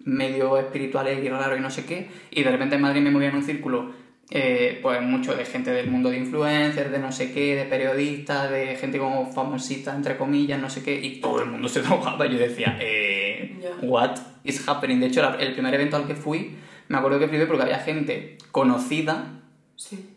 [0.00, 3.28] medio espirituales y raros y no sé qué, y de repente en Madrid me movía
[3.28, 3.92] en un círculo
[4.30, 8.50] eh, pues mucho de gente del mundo de influencers, de no sé qué, de periodistas,
[8.50, 12.26] de gente como famosita, entre comillas, no sé qué, y todo el mundo se drogaba.
[12.26, 13.70] Y yo decía, eh, Ya.
[13.86, 15.00] what is happening?
[15.00, 16.56] De hecho, la- el primer evento al que fui,
[16.88, 19.40] me acuerdo que flipé porque había gente conocida
[19.76, 20.08] Sí.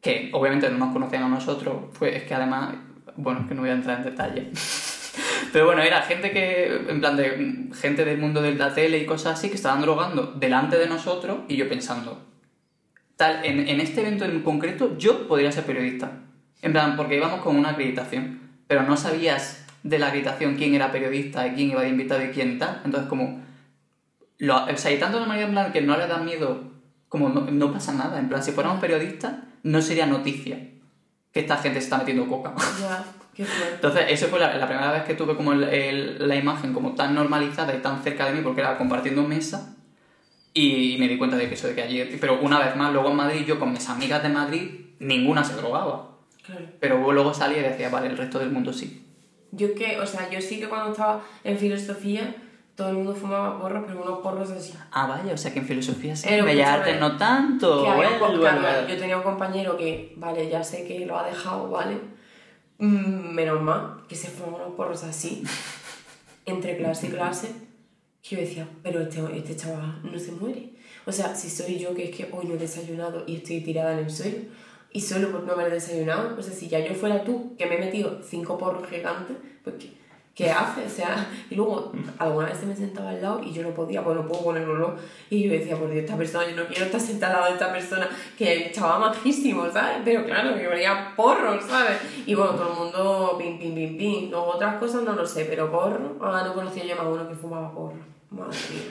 [0.00, 2.74] que obviamente no nos conocían a nosotros, pues es que además,
[3.16, 4.48] bueno, es que no voy a entrar en detalle.
[5.52, 9.06] Pero bueno, era gente que, en plan de gente del mundo de la tele y
[9.06, 12.27] cosas así, que estaban drogando delante de nosotros y yo pensando,
[13.18, 16.12] tal, en, en este evento en concreto yo podría ser periodista.
[16.62, 20.90] En plan, porque íbamos con una acreditación, pero no sabías de la acreditación quién era
[20.90, 22.80] periodista, y quién iba de invitado y quién tal.
[22.84, 23.42] Entonces como,
[24.38, 26.62] lo, o sea, y tanto de manera en plan que no le da miedo,
[27.08, 28.18] como no, no pasa nada.
[28.18, 30.58] En plan, si fuéramos periodistas, no sería noticia
[31.32, 32.54] que esta gente se está metiendo coca.
[32.80, 33.04] Ya,
[33.34, 33.74] qué fuerte.
[33.74, 36.94] Entonces, eso fue la, la primera vez que tuve como el- el- la imagen como
[36.94, 39.76] tan normalizada y tan cerca de mí, porque era compartiendo mesa,
[40.58, 42.04] y, me di cuenta de que eso de que allí...
[42.20, 45.54] Pero una vez más, luego en Madrid, yo con mis amigas de Madrid, ninguna se
[45.54, 46.10] drogaba.
[46.44, 46.66] Claro.
[46.80, 49.04] Pero luego salía y decía, vale, el resto del mundo sí.
[49.52, 52.34] Yo que, o sea, yo sí que cuando estaba en filosofía,
[52.74, 54.72] todo el mundo fumaba porros, pero unos porros así.
[54.92, 57.82] Ah, vaya, o sea que en filosofía sí, en Bellas Artes no tanto.
[57.82, 58.86] Que un co- well, claro, well.
[58.86, 61.98] Yo tenía un compañero que, vale, ya sé que lo ha dejado, ¿vale?
[62.78, 65.42] Mm, menos mal que se fuman unos porros así,
[66.46, 67.52] entre clase y clase,
[68.22, 70.70] que yo decía, pero este, este chaval no se muere.
[71.06, 73.92] O sea, si soy yo que es que hoy no he desayunado y estoy tirada
[73.94, 74.38] en el suelo,
[74.92, 77.76] y solo por no haber desayunado, o sea, si ya yo fuera tú, que me
[77.76, 79.92] he metido cinco porros gigantes, pues ¿qué,
[80.38, 80.92] qué haces?
[80.92, 84.04] O sea, y luego alguna vez se me sentaba al lado y yo no podía,
[84.04, 84.94] pues no puedo ponerlo,
[85.28, 87.58] y yo decía, por Dios, esta persona, yo no quiero estar sentada al lado de
[87.58, 89.96] esta persona, que chaval majísimo, ¿sabes?
[90.04, 91.98] Pero claro, que venía porros, ¿sabes?
[92.24, 94.30] Y bueno, todo el mundo, pim, pim, pim, pim.
[94.30, 97.34] Luego otras cosas no lo sé, pero porro, ah, no conocía yo más uno que
[97.34, 98.17] fumaba porro.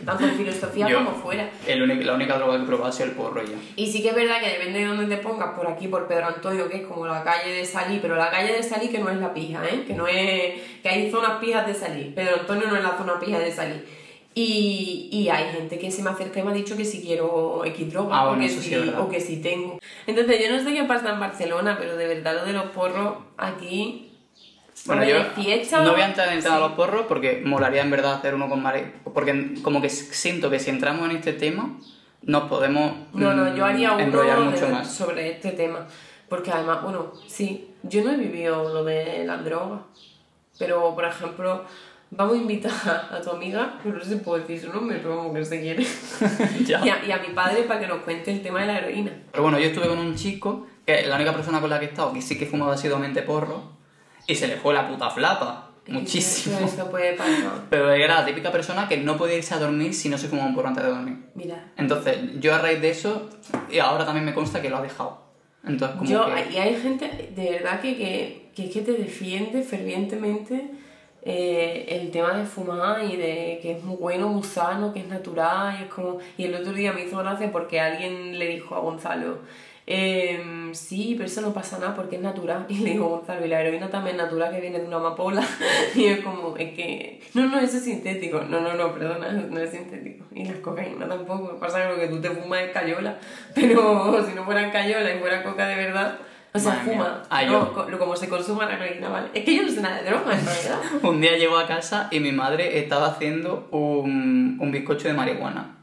[0.04, 1.50] Tanto en filosofía Yo- como fuera.
[1.68, 3.56] El la única droga que ha sido el porro ya.
[3.76, 6.28] Y sí que es verdad que depende de dónde te pongas, por aquí, por Pedro
[6.28, 9.10] Antonio, que es como la calle de Salí, pero la calle de Salí que no
[9.10, 9.84] es la pija, ¿eh?
[9.86, 10.54] Que no es...
[10.82, 12.12] que hay zonas pijas de Salí.
[12.16, 13.76] Pedro Antonio no es la zona pija de Salí.
[14.34, 17.64] Y, y hay gente que se me acerca y me ha dicho que si quiero
[17.66, 19.80] X droga, Ah, o, que sí es o que si tengo.
[20.06, 23.18] Entonces yo no sé qué pasa en Barcelona, pero de verdad lo de los porros
[23.38, 24.07] aquí...
[24.88, 27.82] Bueno, yo fiesta, no voy a entrar en el tema de los porros porque molaría
[27.82, 28.94] en verdad hacer uno con Mare.
[29.14, 31.78] Porque como que siento que si entramos en este tema
[32.24, 34.92] nos podemos No, no, yo haría mm, de- mucho más.
[34.92, 35.88] sobre este tema.
[36.30, 39.80] Porque además, bueno, sí, yo no he vivido lo de las drogas.
[40.60, 41.64] Pero, por ejemplo,
[42.12, 42.72] vamos a invitar
[43.12, 45.62] a tu amiga, que no sé si puedo decir su nombre, pero como que se
[45.62, 45.86] quiere.
[46.68, 49.12] Y, a, y a mi padre para que nos cuente el tema de la heroína.
[49.32, 51.90] Pero bueno, yo estuve con un chico, que la única persona con la que he
[51.90, 53.77] estado, que sí que fumaba asiduamente porro,
[54.28, 55.72] y se le fue la puta flapa.
[55.88, 56.58] Muchísimo.
[56.58, 57.52] Eso, eso puede pasar.
[57.70, 60.50] Pero era la típica persona que no podía irse a dormir si no se fumaba
[60.50, 61.18] un porro antes de dormir.
[61.34, 61.72] Mira.
[61.78, 63.30] Entonces, yo a raíz de eso,
[63.72, 65.26] y ahora también me consta que lo ha dejado.
[65.66, 66.54] Entonces, como Yo, que...
[66.54, 70.72] y hay gente de verdad que, que, que es que te defiende fervientemente
[71.24, 75.08] eh, el tema de fumar y de que es muy bueno, muy sano, que es
[75.08, 75.76] natural.
[75.80, 76.20] Y, es como...
[76.38, 79.40] y el otro día me hizo gracia porque alguien le dijo a Gonzalo,
[79.88, 82.66] em, sí, pero eso no pasa nada porque es natural.
[82.70, 85.42] Y le digo, Gonzalo, y la heroína también es natural que viene de una amapola.
[85.96, 88.42] y es como, es que, no, no, eso es sintético.
[88.42, 90.26] No, no, no, perdona, no es sintético.
[90.36, 91.58] Y la cocaína tampoco.
[91.60, 93.18] Pasa que lo que tú te fumas es cayola.
[93.56, 96.20] Pero si no fuera cayola y fuera coca de verdad.
[96.54, 97.24] O sea, Madre fuma.
[97.30, 99.28] Ah, no, yo- co- como se consuma la heroína, ¿vale?
[99.34, 100.80] Es que yo no sé nada de droga, en realidad.
[101.04, 105.76] Un día llego a casa y mi madre estaba haciendo un, un bizcocho de marihuana.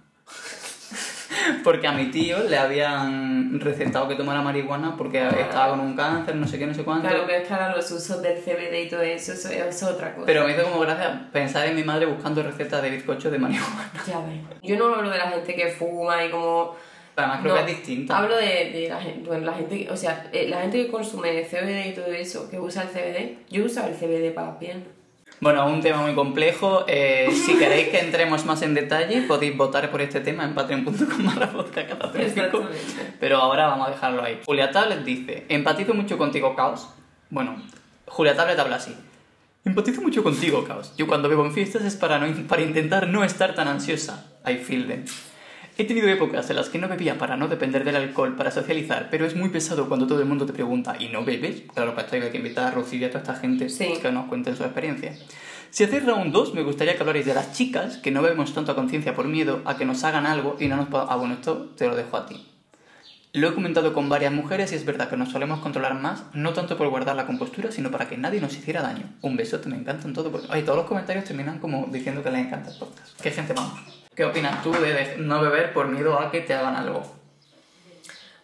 [1.62, 6.36] Porque a mi tío le habían recetado que tomara marihuana porque estaba con un cáncer,
[6.36, 7.08] no sé qué, no sé cuánto.
[7.08, 10.14] Claro, pero es que ahora los usos del CBD y todo eso, eso es otra
[10.14, 10.26] cosa.
[10.26, 13.90] Pero me hizo como gracia pensar en mi madre buscando recetas de bizcocho de marihuana.
[14.06, 14.40] Ya ves.
[14.62, 16.74] Yo no hablo de la gente que fuma y como...
[17.16, 18.18] Además creo No, que es distinta.
[18.18, 20.90] Hablo de, de la, gente, bueno, la gente, que- o sea, eh, la gente que
[20.90, 24.58] consume CBD y todo eso, que usa el CBD, yo uso el CBD para la
[24.58, 24.84] piel.
[25.44, 26.86] Bueno, un tema muy complejo.
[26.88, 31.26] Eh, si queréis que entremos más en detalle, podéis votar por este tema en patreon.com
[31.26, 31.50] barra.
[33.20, 34.40] Pero ahora vamos a dejarlo ahí.
[34.46, 36.88] Julia Tablet dice, empatizo mucho contigo, Caos.
[37.28, 37.62] Bueno,
[38.06, 38.96] Julia Tablet habla así.
[39.66, 40.94] Empatizo mucho contigo, Caos.
[40.96, 44.24] Yo cuando bebo en fiestas es para, no, para intentar no estar tan ansiosa.
[44.46, 45.04] I feel them.
[45.76, 49.08] He tenido épocas en las que no bebía para no depender del alcohol, para socializar,
[49.10, 51.62] pero es muy pesado cuando todo el mundo te pregunta ¿y no bebes?
[51.74, 53.94] Claro, para esto hay que invitar a Rocío y a toda esta gente Sí.
[54.00, 55.16] que nos cuenten su experiencia.
[55.70, 58.70] Si hacéis round 2, me gustaría que hablarais de las chicas que no bebemos tanto
[58.70, 60.86] a conciencia por miedo a que nos hagan algo y no nos.
[60.92, 62.46] Ah, bueno, esto te lo dejo a ti.
[63.32, 66.52] Lo he comentado con varias mujeres y es verdad que nos solemos controlar más, no
[66.52, 69.12] tanto por guardar la compostura, sino para que nadie nos hiciera daño.
[69.22, 70.30] Un besote, me encantan todo.
[70.30, 70.46] Porque...
[70.50, 73.20] Ay, todos los comentarios terminan como diciendo que les encanta el podcast.
[73.20, 74.03] ¿Qué gente vamos?
[74.14, 77.02] ¿Qué opinas tú de no beber por miedo a que te hagan algo?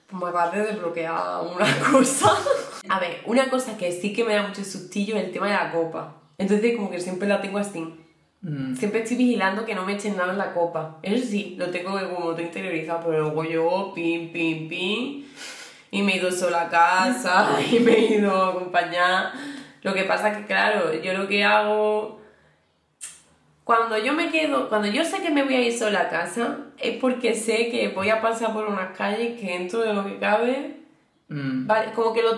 [0.09, 2.33] Pues me acabas de desbloquear una cosa.
[2.89, 5.53] A ver, una cosa que sí que me da mucho sustillo es el tema de
[5.53, 6.17] la copa.
[6.39, 7.97] Entonces como que siempre la tengo así.
[8.43, 10.99] Mm, Siempre estoy vigilando que no me echen nada en la copa.
[11.03, 15.27] Eso sí, lo tengo como todo interiorizado, pero luego yo, pim, pim, pim,
[15.91, 19.33] y me he ido sola a casa, y me he ido a acompañar.
[19.83, 22.20] Lo que pasa que, claro, yo lo que hago...
[23.71, 26.59] Cuando yo me quedo, cuando yo sé que me voy a ir sola a casa,
[26.77, 30.19] es porque sé que voy a pasar por unas calles que dentro de lo que
[30.19, 30.75] cabe
[31.29, 32.31] mm, Vale, como que lo,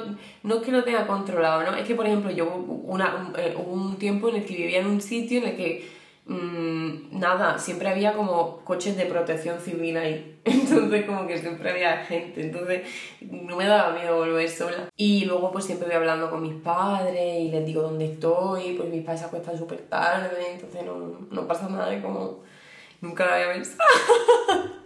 [0.42, 1.74] no es que lo tenga controlado, ¿no?
[1.74, 2.44] Es que, por ejemplo, yo
[2.84, 5.56] una, un, eh, hubo un tiempo en el que vivía en un sitio en el
[5.56, 5.88] que,
[6.26, 10.40] mm, nada, siempre había como coches de protección civil ahí.
[10.44, 12.42] Entonces, como que siempre había gente.
[12.42, 12.82] Entonces,
[13.20, 14.88] no me daba miedo volver sola.
[14.96, 18.74] Y luego, pues siempre voy hablando con mis padres y les digo dónde estoy.
[18.74, 20.52] Pues mis padres se acuestan súper tarde.
[20.52, 22.00] Entonces, no, no pasa nada.
[22.02, 22.42] Como,
[23.00, 23.78] nunca lo había pensado.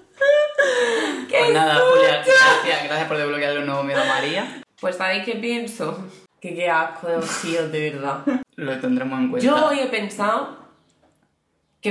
[1.29, 4.63] ¡Qué Pues nada, Julia, gracias, gracias por desbloquear un nuevo miedo a María.
[4.81, 5.99] Pues ¿sabéis qué pienso?
[6.41, 8.19] Que qué asco de tío, de verdad.
[8.57, 9.47] Lo tendremos en cuenta.
[9.47, 10.66] Yo hoy he pensado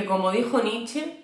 [0.02, 1.24] que como dijo Nietzsche,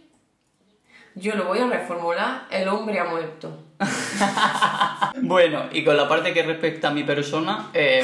[1.16, 3.64] yo lo voy a reformular, el hombre ha muerto.
[5.24, 8.02] Bueno, y con la parte que respecta a mi persona, eh,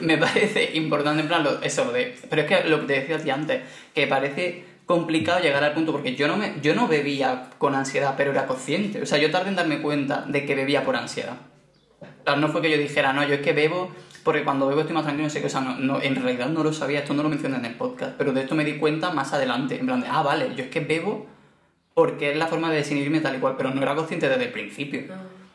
[0.00, 2.16] me parece importante, en plan, lo- eso lo de...
[2.28, 3.62] Pero es que lo que te decía a ti antes,
[3.94, 8.14] que parece complicado llegar al punto, porque yo no, me, yo no bebía con ansiedad,
[8.16, 9.00] pero era consciente.
[9.00, 11.36] O sea, yo tardé en darme cuenta de que bebía por ansiedad.
[12.00, 14.80] O sea, no fue que yo dijera, no, yo es que bebo porque cuando bebo
[14.80, 17.00] estoy más tranquilo, no sé qué, o sea, no, no, en realidad no lo sabía,
[17.00, 19.78] esto no lo mencioné en el podcast, pero de esto me di cuenta más adelante,
[19.78, 21.26] en plan de, ah, vale, yo es que bebo
[21.94, 24.52] porque es la forma de desinhibirme tal y cual, pero no era consciente desde el
[24.52, 25.02] principio.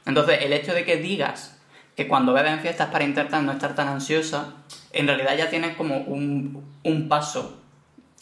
[0.06, 1.60] Entonces, el hecho de que digas
[1.96, 4.54] que cuando bebes en fiestas para intentar no estar tan ansiosa,
[4.92, 7.62] en realidad ya tienes como un, un paso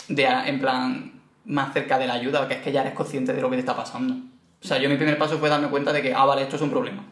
[0.07, 1.11] de, en plan,
[1.45, 3.61] más cerca de la ayuda, que es que ya eres consciente de lo que te
[3.61, 4.15] está pasando.
[4.63, 6.61] O sea, yo mi primer paso fue darme cuenta de que, ah, vale, esto es
[6.61, 7.03] un problema.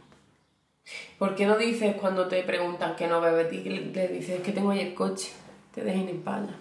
[1.21, 4.71] ¿Por qué no dices cuando te preguntan que no bebes y le dices que tengo
[4.71, 5.31] ahí el coche?
[5.71, 6.55] Te dejen en pala.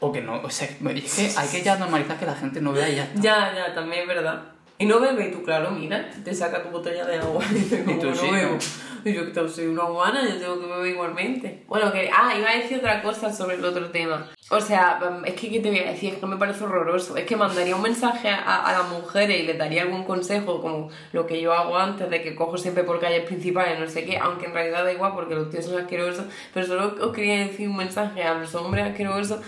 [0.00, 2.72] O que no, o sea, es que hay que ya normalizar que la gente no
[2.72, 3.20] vea y ya está.
[3.22, 4.51] Ya, ya, también es verdad.
[4.82, 7.84] Y no bebe, y tú, claro, mira, te saca tu botella de agua y dices,
[7.84, 8.58] como tú no sí, bebo.
[9.04, 11.62] Y yo que soy una guana, yo tengo que beber igualmente.
[11.68, 14.28] Bueno, que, ah, iba a decir otra cosa sobre el otro tema.
[14.50, 16.14] O sea, mm, es que, ¿qué te voy a decir?
[16.14, 17.16] Es que me parece horroroso.
[17.16, 20.88] Es que mandaría un mensaje a, a las mujeres y les daría algún consejo, como
[21.12, 24.18] lo que yo hago antes, de que cojo siempre por calles principales, no sé qué,
[24.18, 27.68] aunque en realidad da igual porque los tíos son asquerosos, pero solo os quería decir
[27.68, 29.40] un mensaje a los hombres asquerosos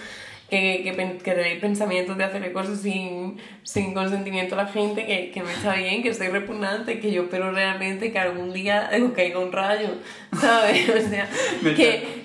[0.51, 5.31] que, que, que tenéis pensamientos de hacer cosas sin, sin consentimiento a la gente, que,
[5.31, 9.39] que me está bien, que soy repugnante, que yo espero realmente que algún día caiga
[9.39, 9.89] un rayo,
[10.39, 10.89] ¿sabes?
[10.89, 11.29] O sea,
[11.63, 12.25] Me que,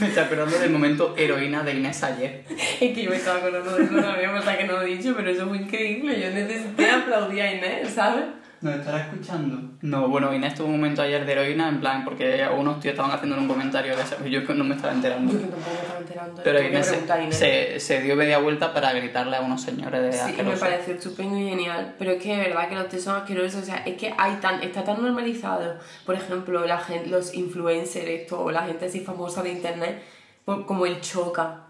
[0.00, 2.44] Me está acordando del momento heroína de Inés ayer.
[2.80, 5.14] es que yo me estaba acordando de eso también, hasta que no lo he dicho,
[5.16, 8.24] pero eso fue increíble, yo necesité aplaudir a Inés, ¿sabes?
[8.62, 9.70] ¿Nos estará escuchando?
[9.80, 13.10] No, bueno, Inés tuvo un momento ayer de heroína, en plan, porque unos tíos estaban
[13.10, 15.32] haciendo un comentario de eso, y yo no me estaba enterando.
[15.32, 16.40] Yo que tampoco me estaba enterando.
[16.44, 17.36] Pero que Inés se, Inés.
[17.36, 20.92] se, se dio media vuelta para gritarle a unos señores de Sí, y me parece
[20.92, 21.96] estupendo y genial.
[21.98, 23.62] Pero es que de verdad que los tíos son asquerosos.
[23.62, 28.06] O sea, es que hay tan, está tan normalizado, por ejemplo, la gente, los influencers,
[28.06, 30.02] esto, o la gente así famosa de internet,
[30.44, 31.64] como el choca.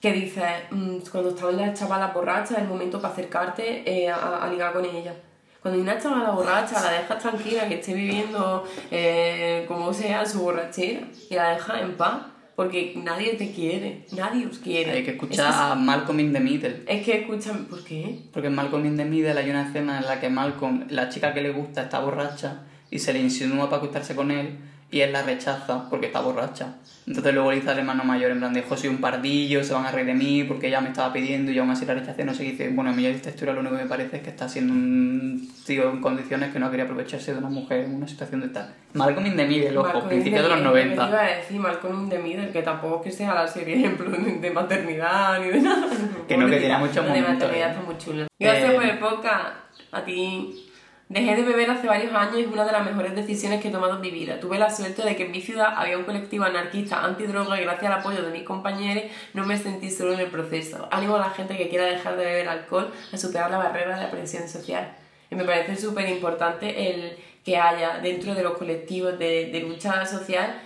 [0.00, 4.42] Que dice, mm, cuando estaban las chavalas borrachas, es el momento para acercarte eh, a,
[4.42, 5.14] a ligar con ella.
[5.62, 11.02] Cuando una chavala borracha, la dejas tranquila, que esté viviendo eh, como sea su borrachera,
[11.28, 12.22] y la dejas en paz.
[12.56, 14.90] Porque nadie te quiere, nadie os quiere.
[14.90, 16.82] Hay que Es escuchar a Malcolm in the Middle.
[16.86, 18.18] es que escuchan, ¿por qué?
[18.32, 21.32] Porque en Malcolm in the Middle hay una escena en la que Malcolm, la chica
[21.32, 24.58] que le gusta, está borracha y se le insinúa para acostarse con él
[24.92, 26.74] y él la rechaza porque está borracha.
[27.06, 29.72] Entonces luego le dice al hermano mayor en plan de, "Jo, soy un pardillo, se
[29.72, 32.24] van a reír de mí porque ella me estaba pidiendo y aún así la rechacé,
[32.24, 32.68] no sé qué dice.
[32.70, 35.48] Bueno, a mí esta historia lo único que me parece es que está siendo un
[35.66, 38.72] tío en condiciones que no quería aprovecharse de una mujer en una situación de tal.
[38.94, 41.08] Malcolm in the Middle, ojo, principios de los the Middle, Te 90.
[41.08, 44.10] iba a decir Malcolm in the Middle, que tampoco es que sea la serie ejemplo
[44.10, 45.86] de maternidad ni de nada.
[46.28, 47.70] Que no, que tiene muchos Lo de momentos, maternidad eh.
[47.72, 48.26] está muy chulo.
[48.38, 49.46] Gracias Eh, por el podcast.
[49.92, 50.66] A ti.
[51.10, 53.72] Dejé de beber hace varios años y es una de las mejores decisiones que he
[53.72, 54.38] tomado en mi vida.
[54.38, 57.90] Tuve la suerte de que en mi ciudad había un colectivo anarquista antidroga y gracias
[57.90, 60.86] al apoyo de mis compañeros no me sentí solo en el proceso.
[60.92, 64.04] Ánimo a la gente que quiera dejar de beber alcohol a superar la barrera de
[64.04, 64.96] la presión social.
[65.28, 70.06] Y me parece súper importante el que haya dentro de los colectivos de, de lucha
[70.06, 70.62] social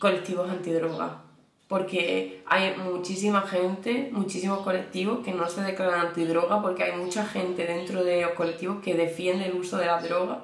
[0.00, 1.23] colectivos antidroga.
[1.68, 7.64] Porque hay muchísima gente, muchísimos colectivos que no se declaran antidroga porque hay mucha gente
[7.66, 10.40] dentro de los colectivos que defiende el uso de la droga.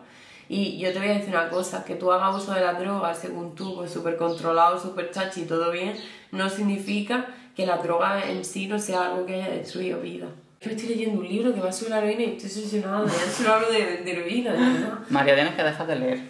[0.48, 3.14] Y yo te voy a decir una cosa, que tú hagas uso de la droga
[3.14, 5.94] según tú, pues súper controlado, súper chachi, todo bien,
[6.32, 10.26] no significa que la droga en sí no sea algo que haya destruido vida.
[10.62, 13.70] Yo estoy leyendo un libro que va sobre la heroína y estoy obsesionada, solo hablo
[13.70, 14.98] de, de heroína, verdad.
[15.10, 16.20] María, tienes que dejar de leer.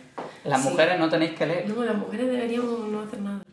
[0.44, 0.68] Las Sí.
[0.70, 1.68] mujeres no tenéis que leer.
[1.68, 3.42] No, las mujeres deberíamos no hacer nada.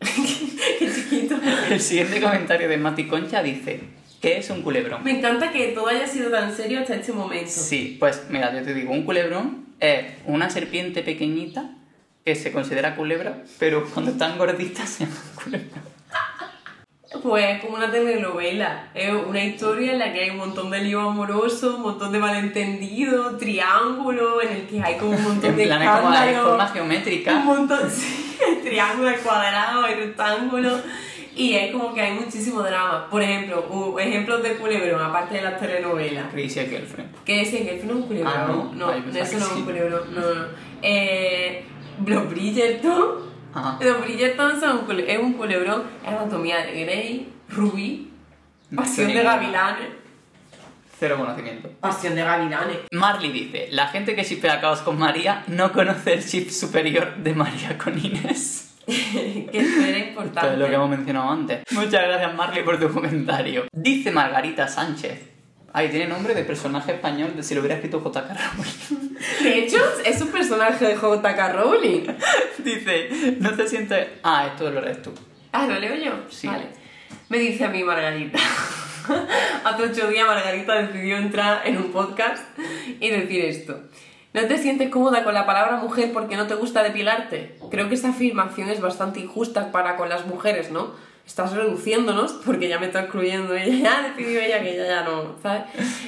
[1.70, 3.80] El siguiente comentario de Mati Concha dice,
[4.20, 5.04] ¿qué es un culebrón?
[5.04, 7.50] Me encanta que todo haya sido tan serio hasta este momento.
[7.50, 11.70] Sí, pues mira, yo te digo, un culebrón es una serpiente pequeñita
[12.24, 15.82] que se considera culebra, pero cuando están gorditas se llama culebra.
[17.22, 18.90] Pues como una telenovela.
[18.94, 22.18] Es una historia en la que hay un montón de líos amorosos, un montón de
[22.18, 26.28] malentendidos, triángulos, en el que hay como un montón En de plan, es como hay
[26.28, 26.48] escándalos.
[26.48, 27.34] forma Un geométrica.
[27.36, 28.36] montón, sí,
[29.24, 30.80] cuadrados, hay rectángulos.
[31.38, 33.08] Y es como que hay muchísimo drama.
[33.08, 36.32] Por ejemplo, ejemplos de culebrón, aparte de las telenovelas.
[36.32, 37.14] Crazy Girlfriend.
[37.24, 38.34] ¿Qué es que no es un culebrón?
[38.36, 38.72] Ah, no.
[38.74, 39.58] no, Ay, pensaba eso que no es sí.
[39.58, 40.14] un culebrón.
[40.14, 40.46] No, no.
[40.82, 41.64] Eh,
[42.04, 43.28] los Bridgerton.
[43.54, 43.78] Ajá.
[43.80, 45.84] Los Bridgerton son un es un culebrón.
[46.02, 48.10] Es anatomía de Grey, Ruby,
[48.74, 49.88] Pasión de Gavilanes.
[50.98, 51.70] Cero conocimiento.
[51.78, 52.78] Pasión de Gavilanes.
[52.90, 57.32] Marley dice, la gente que shipea Caos con María no conoce el ship superior de
[57.32, 58.67] María con Inés.
[59.50, 60.52] que esto era Esto importante.
[60.52, 61.62] es lo que hemos mencionado antes.
[61.72, 63.66] Muchas gracias Marley por tu comentario.
[63.72, 65.20] Dice Margarita Sánchez.
[65.72, 68.34] Ay, tiene nombre de personaje español de si lo hubiera escrito J.K.
[68.34, 69.16] Rowling.
[69.42, 71.52] De hecho, es un personaje de J.K.
[71.52, 72.06] Rowling.
[72.64, 74.08] Dice, no te sientes...
[74.22, 75.12] Ah, esto lo lees tú.
[75.52, 76.12] Ah, ¿lo leo yo?
[76.30, 76.46] Sí.
[76.46, 76.66] Vale.
[77.28, 78.38] Me dice a mí Margarita.
[79.64, 82.42] Hace ocho días Margarita decidió entrar en un podcast
[83.00, 83.82] y decir esto.
[84.34, 87.56] ¿No te sientes cómoda con la palabra mujer porque no te gusta depilarte?
[87.70, 90.90] Creo que esa afirmación es bastante injusta para con las mujeres, ¿no?
[91.26, 95.62] Estás reduciéndonos, porque ya me está excluyendo ella, ya ella que ella ya no, ¿sabes?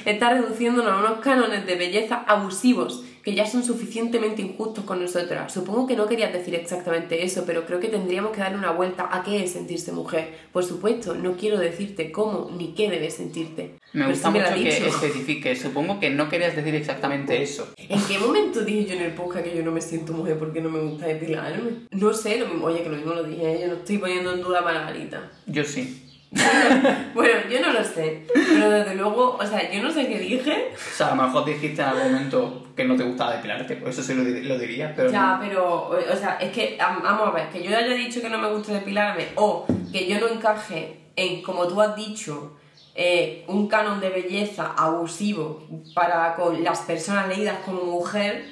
[0.05, 5.53] Estás reduciéndonos a unos cánones de belleza abusivos que ya son suficientemente injustos con nosotras.
[5.53, 9.09] Supongo que no querías decir exactamente eso, pero creo que tendríamos que darle una vuelta
[9.11, 10.33] a qué es sentirse mujer.
[10.51, 13.75] Por supuesto, no quiero decirte cómo ni qué debes sentirte.
[13.93, 15.55] Me gusta sí me mucho que especifique.
[15.55, 17.67] Supongo que no querías decir exactamente eso.
[17.77, 20.61] ¿En qué momento dije yo en el podcast que yo no me siento mujer porque
[20.61, 21.87] no me gusta depilarme?
[21.91, 24.41] No sé, lo mismo, oye, que lo mismo lo dije, yo no estoy poniendo en
[24.41, 25.31] duda a Margarita.
[25.45, 26.10] Yo sí.
[27.13, 30.69] Bueno, yo no lo sé, pero desde luego, o sea, yo no sé qué dije.
[30.73, 33.97] O sea, a lo mejor dijiste en algún momento que no te gustaba depilarte, pues
[33.97, 35.39] eso sí lo, lo diría, pero Ya, no.
[35.41, 38.37] pero, o sea, es que, am- vamos a ver, que yo haya dicho que no
[38.37, 42.57] me gusta depilarme o que yo no encaje en, como tú has dicho,
[42.95, 48.45] eh, un canon de belleza abusivo para con las personas leídas como mujer,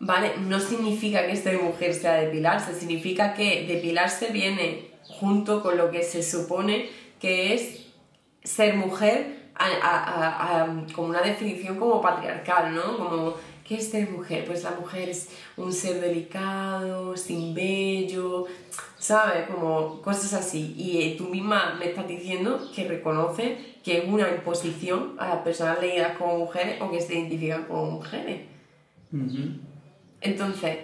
[0.00, 0.32] ¿vale?
[0.40, 6.02] No significa que ser mujer sea depilarse, significa que depilarse viene junto con lo que
[6.02, 6.88] se supone
[7.20, 7.86] que es
[8.44, 12.98] ser mujer a- a- a- a- como una definición como patriarcal, ¿no?
[12.98, 13.34] Como,
[13.64, 14.44] ¿qué es ser mujer?
[14.44, 18.44] Pues la mujer es un ser delicado, sin vello,
[18.98, 19.48] ¿sabes?
[19.48, 20.74] Como cosas así.
[20.76, 25.38] Y eh, tú misma me estás diciendo que reconoce que es una imposición a las
[25.38, 28.42] personas leídas como mujeres o que se identifican como mujeres.
[30.20, 30.78] Entonces,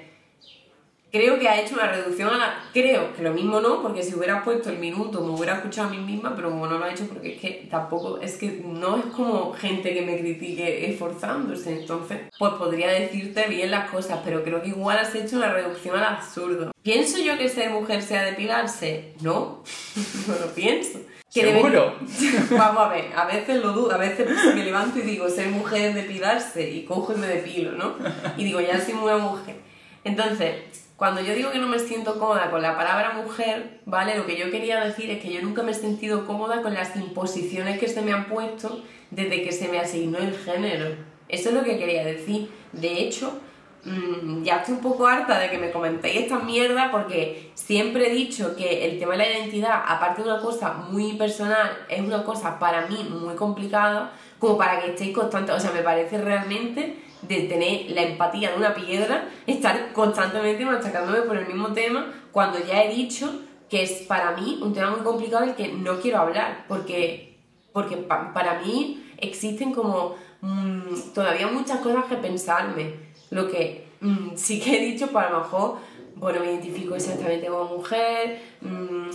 [1.13, 2.55] creo que ha hecho una reducción a la...
[2.73, 5.91] Creo que lo mismo no, porque si hubiera puesto el minuto me hubiera escuchado a
[5.91, 8.19] mí misma, pero como no lo ha hecho, porque es que tampoco...
[8.19, 13.71] Es que no es como gente que me critique esforzándose, entonces, pues podría decirte bien
[13.71, 16.73] las cosas, pero creo que igual has hecho una reducción al absurdo.
[16.83, 19.13] ¿Pienso yo que ser mujer sea depilarse?
[19.21, 19.63] No,
[20.27, 20.99] no lo pienso.
[21.29, 21.95] ¿Seguro?
[22.51, 25.91] Vamos a ver, a veces lo dudo, a veces me levanto y digo, ser mujer
[25.91, 27.97] es depilarse, y cojo y me depilo, ¿no?
[28.37, 29.57] Y digo, ya soy una mujer.
[30.05, 34.17] Entonces, cuando yo digo que no me siento cómoda con la palabra mujer, ¿vale?
[34.17, 36.95] Lo que yo quería decir es que yo nunca me he sentido cómoda con las
[36.95, 40.95] imposiciones que se me han puesto desde que se me asignó el género.
[41.29, 42.53] Eso es lo que quería decir.
[42.71, 43.41] De hecho,
[43.83, 48.15] mm, ya estoy un poco harta de que me comentéis esta mierda porque siempre he
[48.15, 52.23] dicho que el tema de la identidad, aparte de una cosa muy personal, es una
[52.23, 55.57] cosa para mí muy complicada, como para que estéis constantes.
[55.57, 61.23] O sea, me parece realmente de tener la empatía de una piedra, estar constantemente machacándome
[61.23, 63.31] por el mismo tema, cuando ya he dicho
[63.71, 67.39] que es para mí un tema muy complicado del que no quiero hablar, porque,
[67.73, 72.95] porque pa- para mí existen como mm, todavía muchas cosas que pensarme.
[73.31, 75.77] Lo que mm, sí que he dicho, para lo mejor,
[76.17, 79.09] bueno, me identifico exactamente como mujer, mm,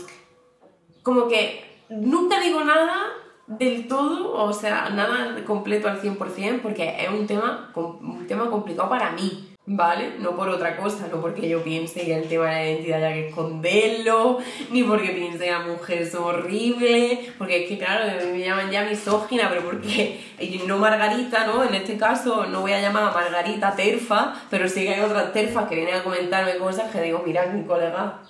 [1.03, 3.11] como que nunca digo nada
[3.47, 8.89] del todo, o sea, nada completo al 100%, porque es un tema, un tema complicado
[8.89, 10.15] para mí, ¿vale?
[10.19, 13.13] No por otra cosa, no porque yo piense que el tema de la identidad haya
[13.13, 14.39] que esconderlo,
[14.71, 18.83] ni porque piense que las mujeres son horribles, porque es que, claro, me llaman ya
[18.83, 20.19] misógina, pero porque
[20.67, 21.63] no Margarita, ¿no?
[21.63, 25.31] En este caso no voy a llamar a Margarita terfa, pero sí que hay otras
[25.31, 28.21] terfas que vienen a comentarme cosas que digo, mira, mi colega,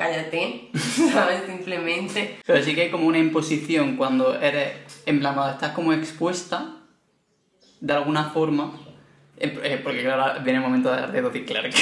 [0.00, 0.70] cállate,
[1.12, 1.42] ¿sabes?
[1.46, 2.38] Simplemente.
[2.46, 4.72] Pero sí que hay como una imposición cuando eres,
[5.04, 6.76] en plan, cuando estás como expuesta,
[7.80, 8.72] de alguna forma,
[9.36, 11.72] eh, eh, porque claro, viene el momento de de Dodie Clark.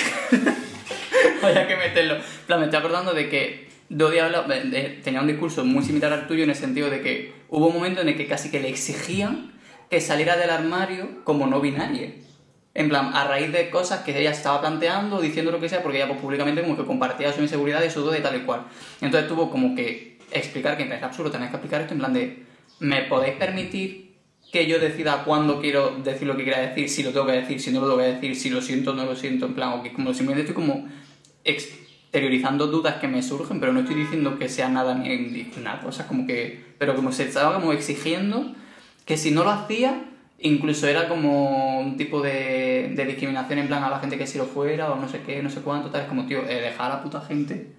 [1.42, 2.16] Había que meterlo.
[2.46, 6.12] Plan, me estoy acordando de que Dodie habla- eh, eh, tenía un discurso muy similar
[6.12, 8.58] al tuyo en el sentido de que hubo un momento en el que casi que
[8.60, 9.52] le exigían
[9.90, 12.12] que saliera del armario como no binaria.
[12.74, 15.98] En plan, a raíz de cosas que ella estaba planteando, diciendo lo que sea, porque
[15.98, 18.62] ella pues, públicamente como que compartía su inseguridad y su duda y tal y cual.
[19.00, 22.44] Entonces tuvo como que explicar que parece absurdo tener que explicar esto en plan de,
[22.80, 24.08] ¿me podéis permitir
[24.52, 27.60] que yo decida cuándo quiero decir lo que quiera decir, si lo tengo que decir,
[27.60, 29.78] si no lo tengo que decir, si lo siento o no lo siento, en plan,
[29.78, 30.88] o que como simplemente estoy como
[31.44, 36.08] exteriorizando dudas que me surgen, pero no estoy diciendo que sea nada ni nada, o
[36.08, 38.54] como que, pero como se estaba como exigiendo
[39.04, 40.02] que si no lo hacía,
[40.40, 44.44] incluso era como un tipo de, discriminación en plan a la gente que si lo
[44.44, 46.96] fuera o no sé qué, no sé cuánto, tal, es como, tío, eh, dejar a
[46.96, 47.77] la puta gente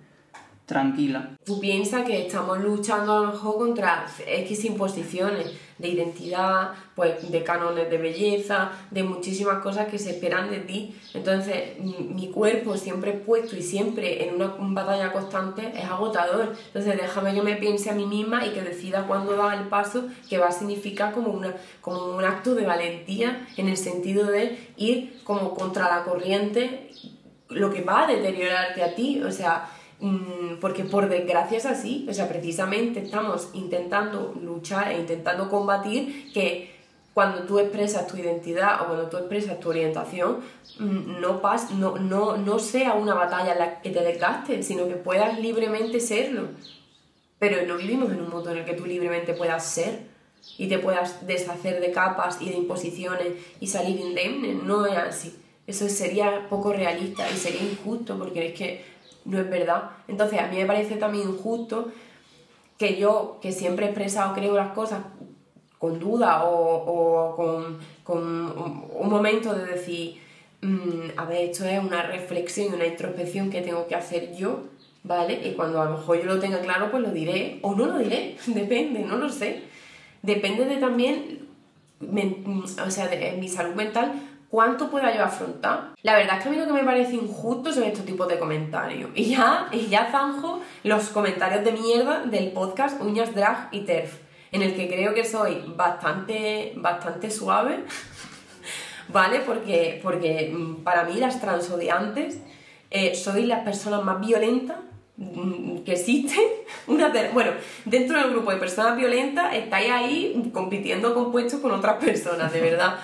[0.70, 1.32] tranquila.
[1.43, 5.47] Tú piensas que estamos luchando a lo mejor contra X imposiciones
[5.80, 10.95] de identidad, pues de cánones de belleza, de muchísimas cosas que se esperan de ti.
[11.15, 16.53] Entonces, mi, mi cuerpo siempre puesto y siempre en una batalla constante es agotador.
[16.67, 20.03] Entonces, déjame yo me piense a mí misma y que decida cuándo dar el paso
[20.30, 24.59] que va a significar como, una, como un acto de valentía en el sentido de
[24.78, 26.91] ir como contra la corriente
[27.49, 29.67] lo que va a deteriorarte a ti, o sea,
[30.62, 36.80] porque por desgracia es así, o sea, precisamente estamos intentando luchar e intentando combatir que
[37.14, 40.39] cuando tú expresas tu identidad o cuando tú expresas tu orientación,
[40.80, 44.88] mm, no, pas, no, no, no sea una batalla en la que te desgastes, sino
[44.88, 46.47] que puedas libremente serlo.
[47.38, 50.08] Pero no vivimos en un mundo en el que tú libremente puedas ser.
[50.58, 53.28] y te puedas deshacer de capas y de imposiciones
[53.60, 54.54] y salir indemne.
[54.54, 55.36] No es así.
[55.68, 58.86] Eso sería poco realista y sería injusto porque es que
[59.30, 59.91] no es verdad.
[60.07, 61.91] Entonces a mí me parece también injusto
[62.77, 65.01] que yo, que siempre he expresado, creo las cosas
[65.77, 70.21] con duda o, con, con un momento de decir,
[70.61, 74.63] mm, a ver, esto es una reflexión y una introspección que tengo que hacer yo,
[75.03, 75.47] ¿vale?
[75.47, 77.97] Y cuando a lo mejor yo lo tenga claro, pues lo diré o no lo
[77.97, 79.63] diré, depende, no lo sé.
[80.21, 81.47] Depende de también,
[82.01, 84.11] o sea, de, mi salud mental,
[84.50, 85.91] cuánto pueda yo afrontar.
[86.02, 88.39] La verdad es que a mí lo que me parece injusto son estos tipos de
[88.39, 89.12] comentarios.
[89.14, 94.18] Y ya, y ya zanjo los comentarios de mierda del podcast Uñas Drag y Terf,
[94.52, 97.84] en el que creo que soy bastante, bastante suave,
[99.10, 99.41] ¿vale?
[99.41, 102.39] Porque, porque mm, para mí las transodiantes
[102.89, 104.78] eh, sois las personas más violentas
[105.18, 106.43] mm, que existen.
[106.88, 107.52] Una bueno,
[107.86, 112.62] dentro del grupo de personas violentas estáis ahí compitiendo con puestos con otras personas, de
[112.62, 112.95] verdad.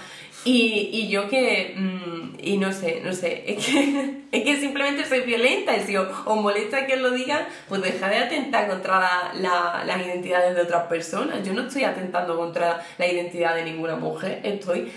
[0.46, 5.04] Y, y yo que, mm, y no sé, no sé, es que, es que simplemente
[5.06, 9.34] soy violenta y si os, molesta que lo diga, pues dejad de atentar contra la,
[9.34, 11.46] la, las identidades de otras personas.
[11.46, 14.92] Yo no estoy atentando contra la identidad de ninguna mujer, estoy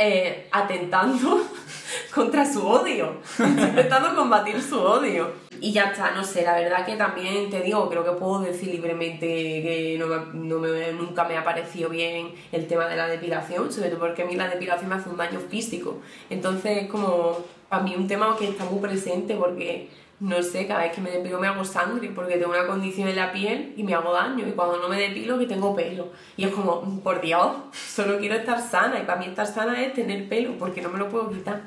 [0.00, 1.44] eh, atentando
[2.14, 5.48] contra su odio, intentando combatir su odio.
[5.60, 8.68] Y ya está, no sé, la verdad que también te digo, creo que puedo decir
[8.68, 13.72] libremente que no no me, nunca me ha parecido bien el tema de la depilación,
[13.72, 15.98] sobre todo porque a mí la depilación me hace un daño físico.
[16.30, 17.38] Entonces es como,
[17.68, 19.88] para mí un tema que está muy presente porque,
[20.20, 23.16] no sé, cada vez que me depilo me hago sangre porque tengo una condición en
[23.16, 24.46] la piel y me hago daño.
[24.46, 26.08] Y cuando no me depilo que tengo pelo.
[26.36, 28.98] Y es como, por Dios, solo quiero estar sana.
[28.98, 31.62] Y para mí estar sana es tener pelo porque no me lo puedo quitar.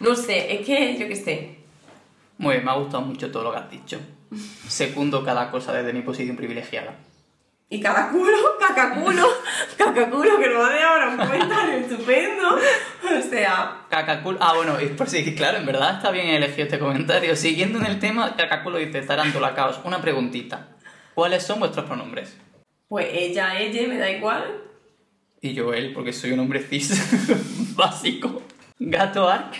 [0.00, 1.66] No sé, es que yo qué sé
[2.38, 3.98] muy bien, me ha gustado mucho todo lo que has dicho.
[4.68, 6.94] Segundo cada cosa desde mi posición privilegiada.
[7.68, 9.26] Y cada culo, cacaculo,
[9.76, 12.54] cacaculo, que no va de ahora un comentario estupendo.
[12.54, 13.86] O sea.
[13.90, 14.38] Cacaculo.
[14.40, 17.34] Ah, bueno, y por si, claro, en verdad está bien elegido este comentario.
[17.34, 20.68] Siguiendo en el tema, Cacaculo dice: Tarántula Caos, una preguntita.
[21.14, 22.36] ¿Cuáles son vuestros pronombres?
[22.88, 24.62] Pues ella, ella, me da igual.
[25.40, 28.42] Y yo, él, porque soy un hombre cis básico.
[28.78, 29.56] Gato Ark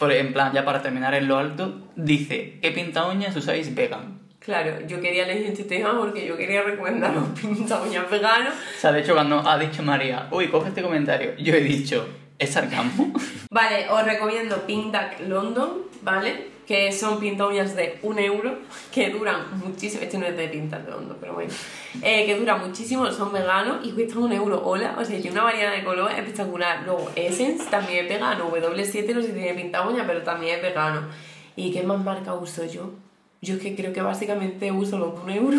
[0.00, 4.19] por, en plan, ya para terminar en lo alto, dice, ¿qué pinta uñas usáis vegan?
[4.40, 8.54] Claro, yo quería leer este tema porque yo quería recomendar los pinta uñas veganos.
[8.54, 12.08] O sea, de hecho, cuando ha dicho María, uy, coge este comentario, yo he dicho,
[12.38, 13.12] ¿es sarcasmo?
[13.50, 16.50] Vale, os recomiendo Pink Duck London, ¿vale?
[16.70, 18.56] que son pinta uñas de un euro,
[18.94, 21.52] que duran muchísimo, este no es de pinta de hondo, pero bueno,
[22.00, 25.42] eh, que duran muchísimo, son veganos y cuestan un euro, hola, o sea, tiene una
[25.42, 26.84] variedad de color espectacular.
[26.84, 30.62] Luego, Essence también es vegano, W7 no sé si tiene pinta uña, pero también es
[30.62, 31.08] vegano.
[31.56, 32.92] ¿Y qué más marca uso yo?
[33.42, 35.58] Yo es que creo que básicamente uso los de un euro.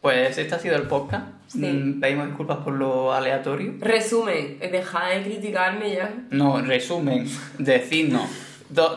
[0.00, 1.26] Pues este ha sido el podcast.
[1.54, 3.74] Mm, pedimos disculpas por lo aleatorio.
[3.80, 6.14] Resumen, dejad de criticarme ya.
[6.30, 8.28] No, resumen, decidnos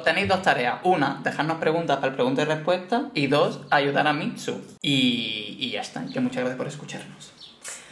[0.03, 0.79] tenéis dos tareas.
[0.83, 3.09] Una, dejarnos preguntas para el pregunta y respuesta.
[3.13, 4.61] Y dos, ayudar a Mitsu.
[4.81, 6.05] Y, y ya está.
[6.05, 7.31] Que muchas gracias por escucharnos.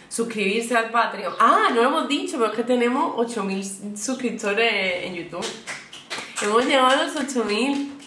[0.09, 1.34] Suscribirse al Patreon.
[1.39, 5.45] Ah, no lo hemos dicho, pero es que tenemos 8.000 suscriptores en YouTube.
[6.41, 7.99] Hemos llegado a los 8.000.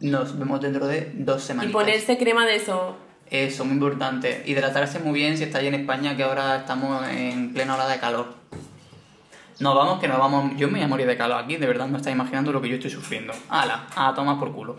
[0.00, 1.70] Nos vemos dentro de dos semanas.
[1.70, 2.96] Y ponerse crema de eso.
[3.30, 4.42] Eso, muy importante.
[4.46, 7.98] Hidratarse muy bien si está ahí en España, que ahora estamos en plena hora de
[8.00, 8.34] calor.
[9.60, 10.52] Nos vamos, que nos vamos.
[10.56, 12.68] Yo me voy a morir de calor aquí, de verdad me está imaginando lo que
[12.70, 13.34] yo estoy sufriendo.
[13.50, 13.86] ¡Hala!
[13.94, 14.78] A tomar por culo.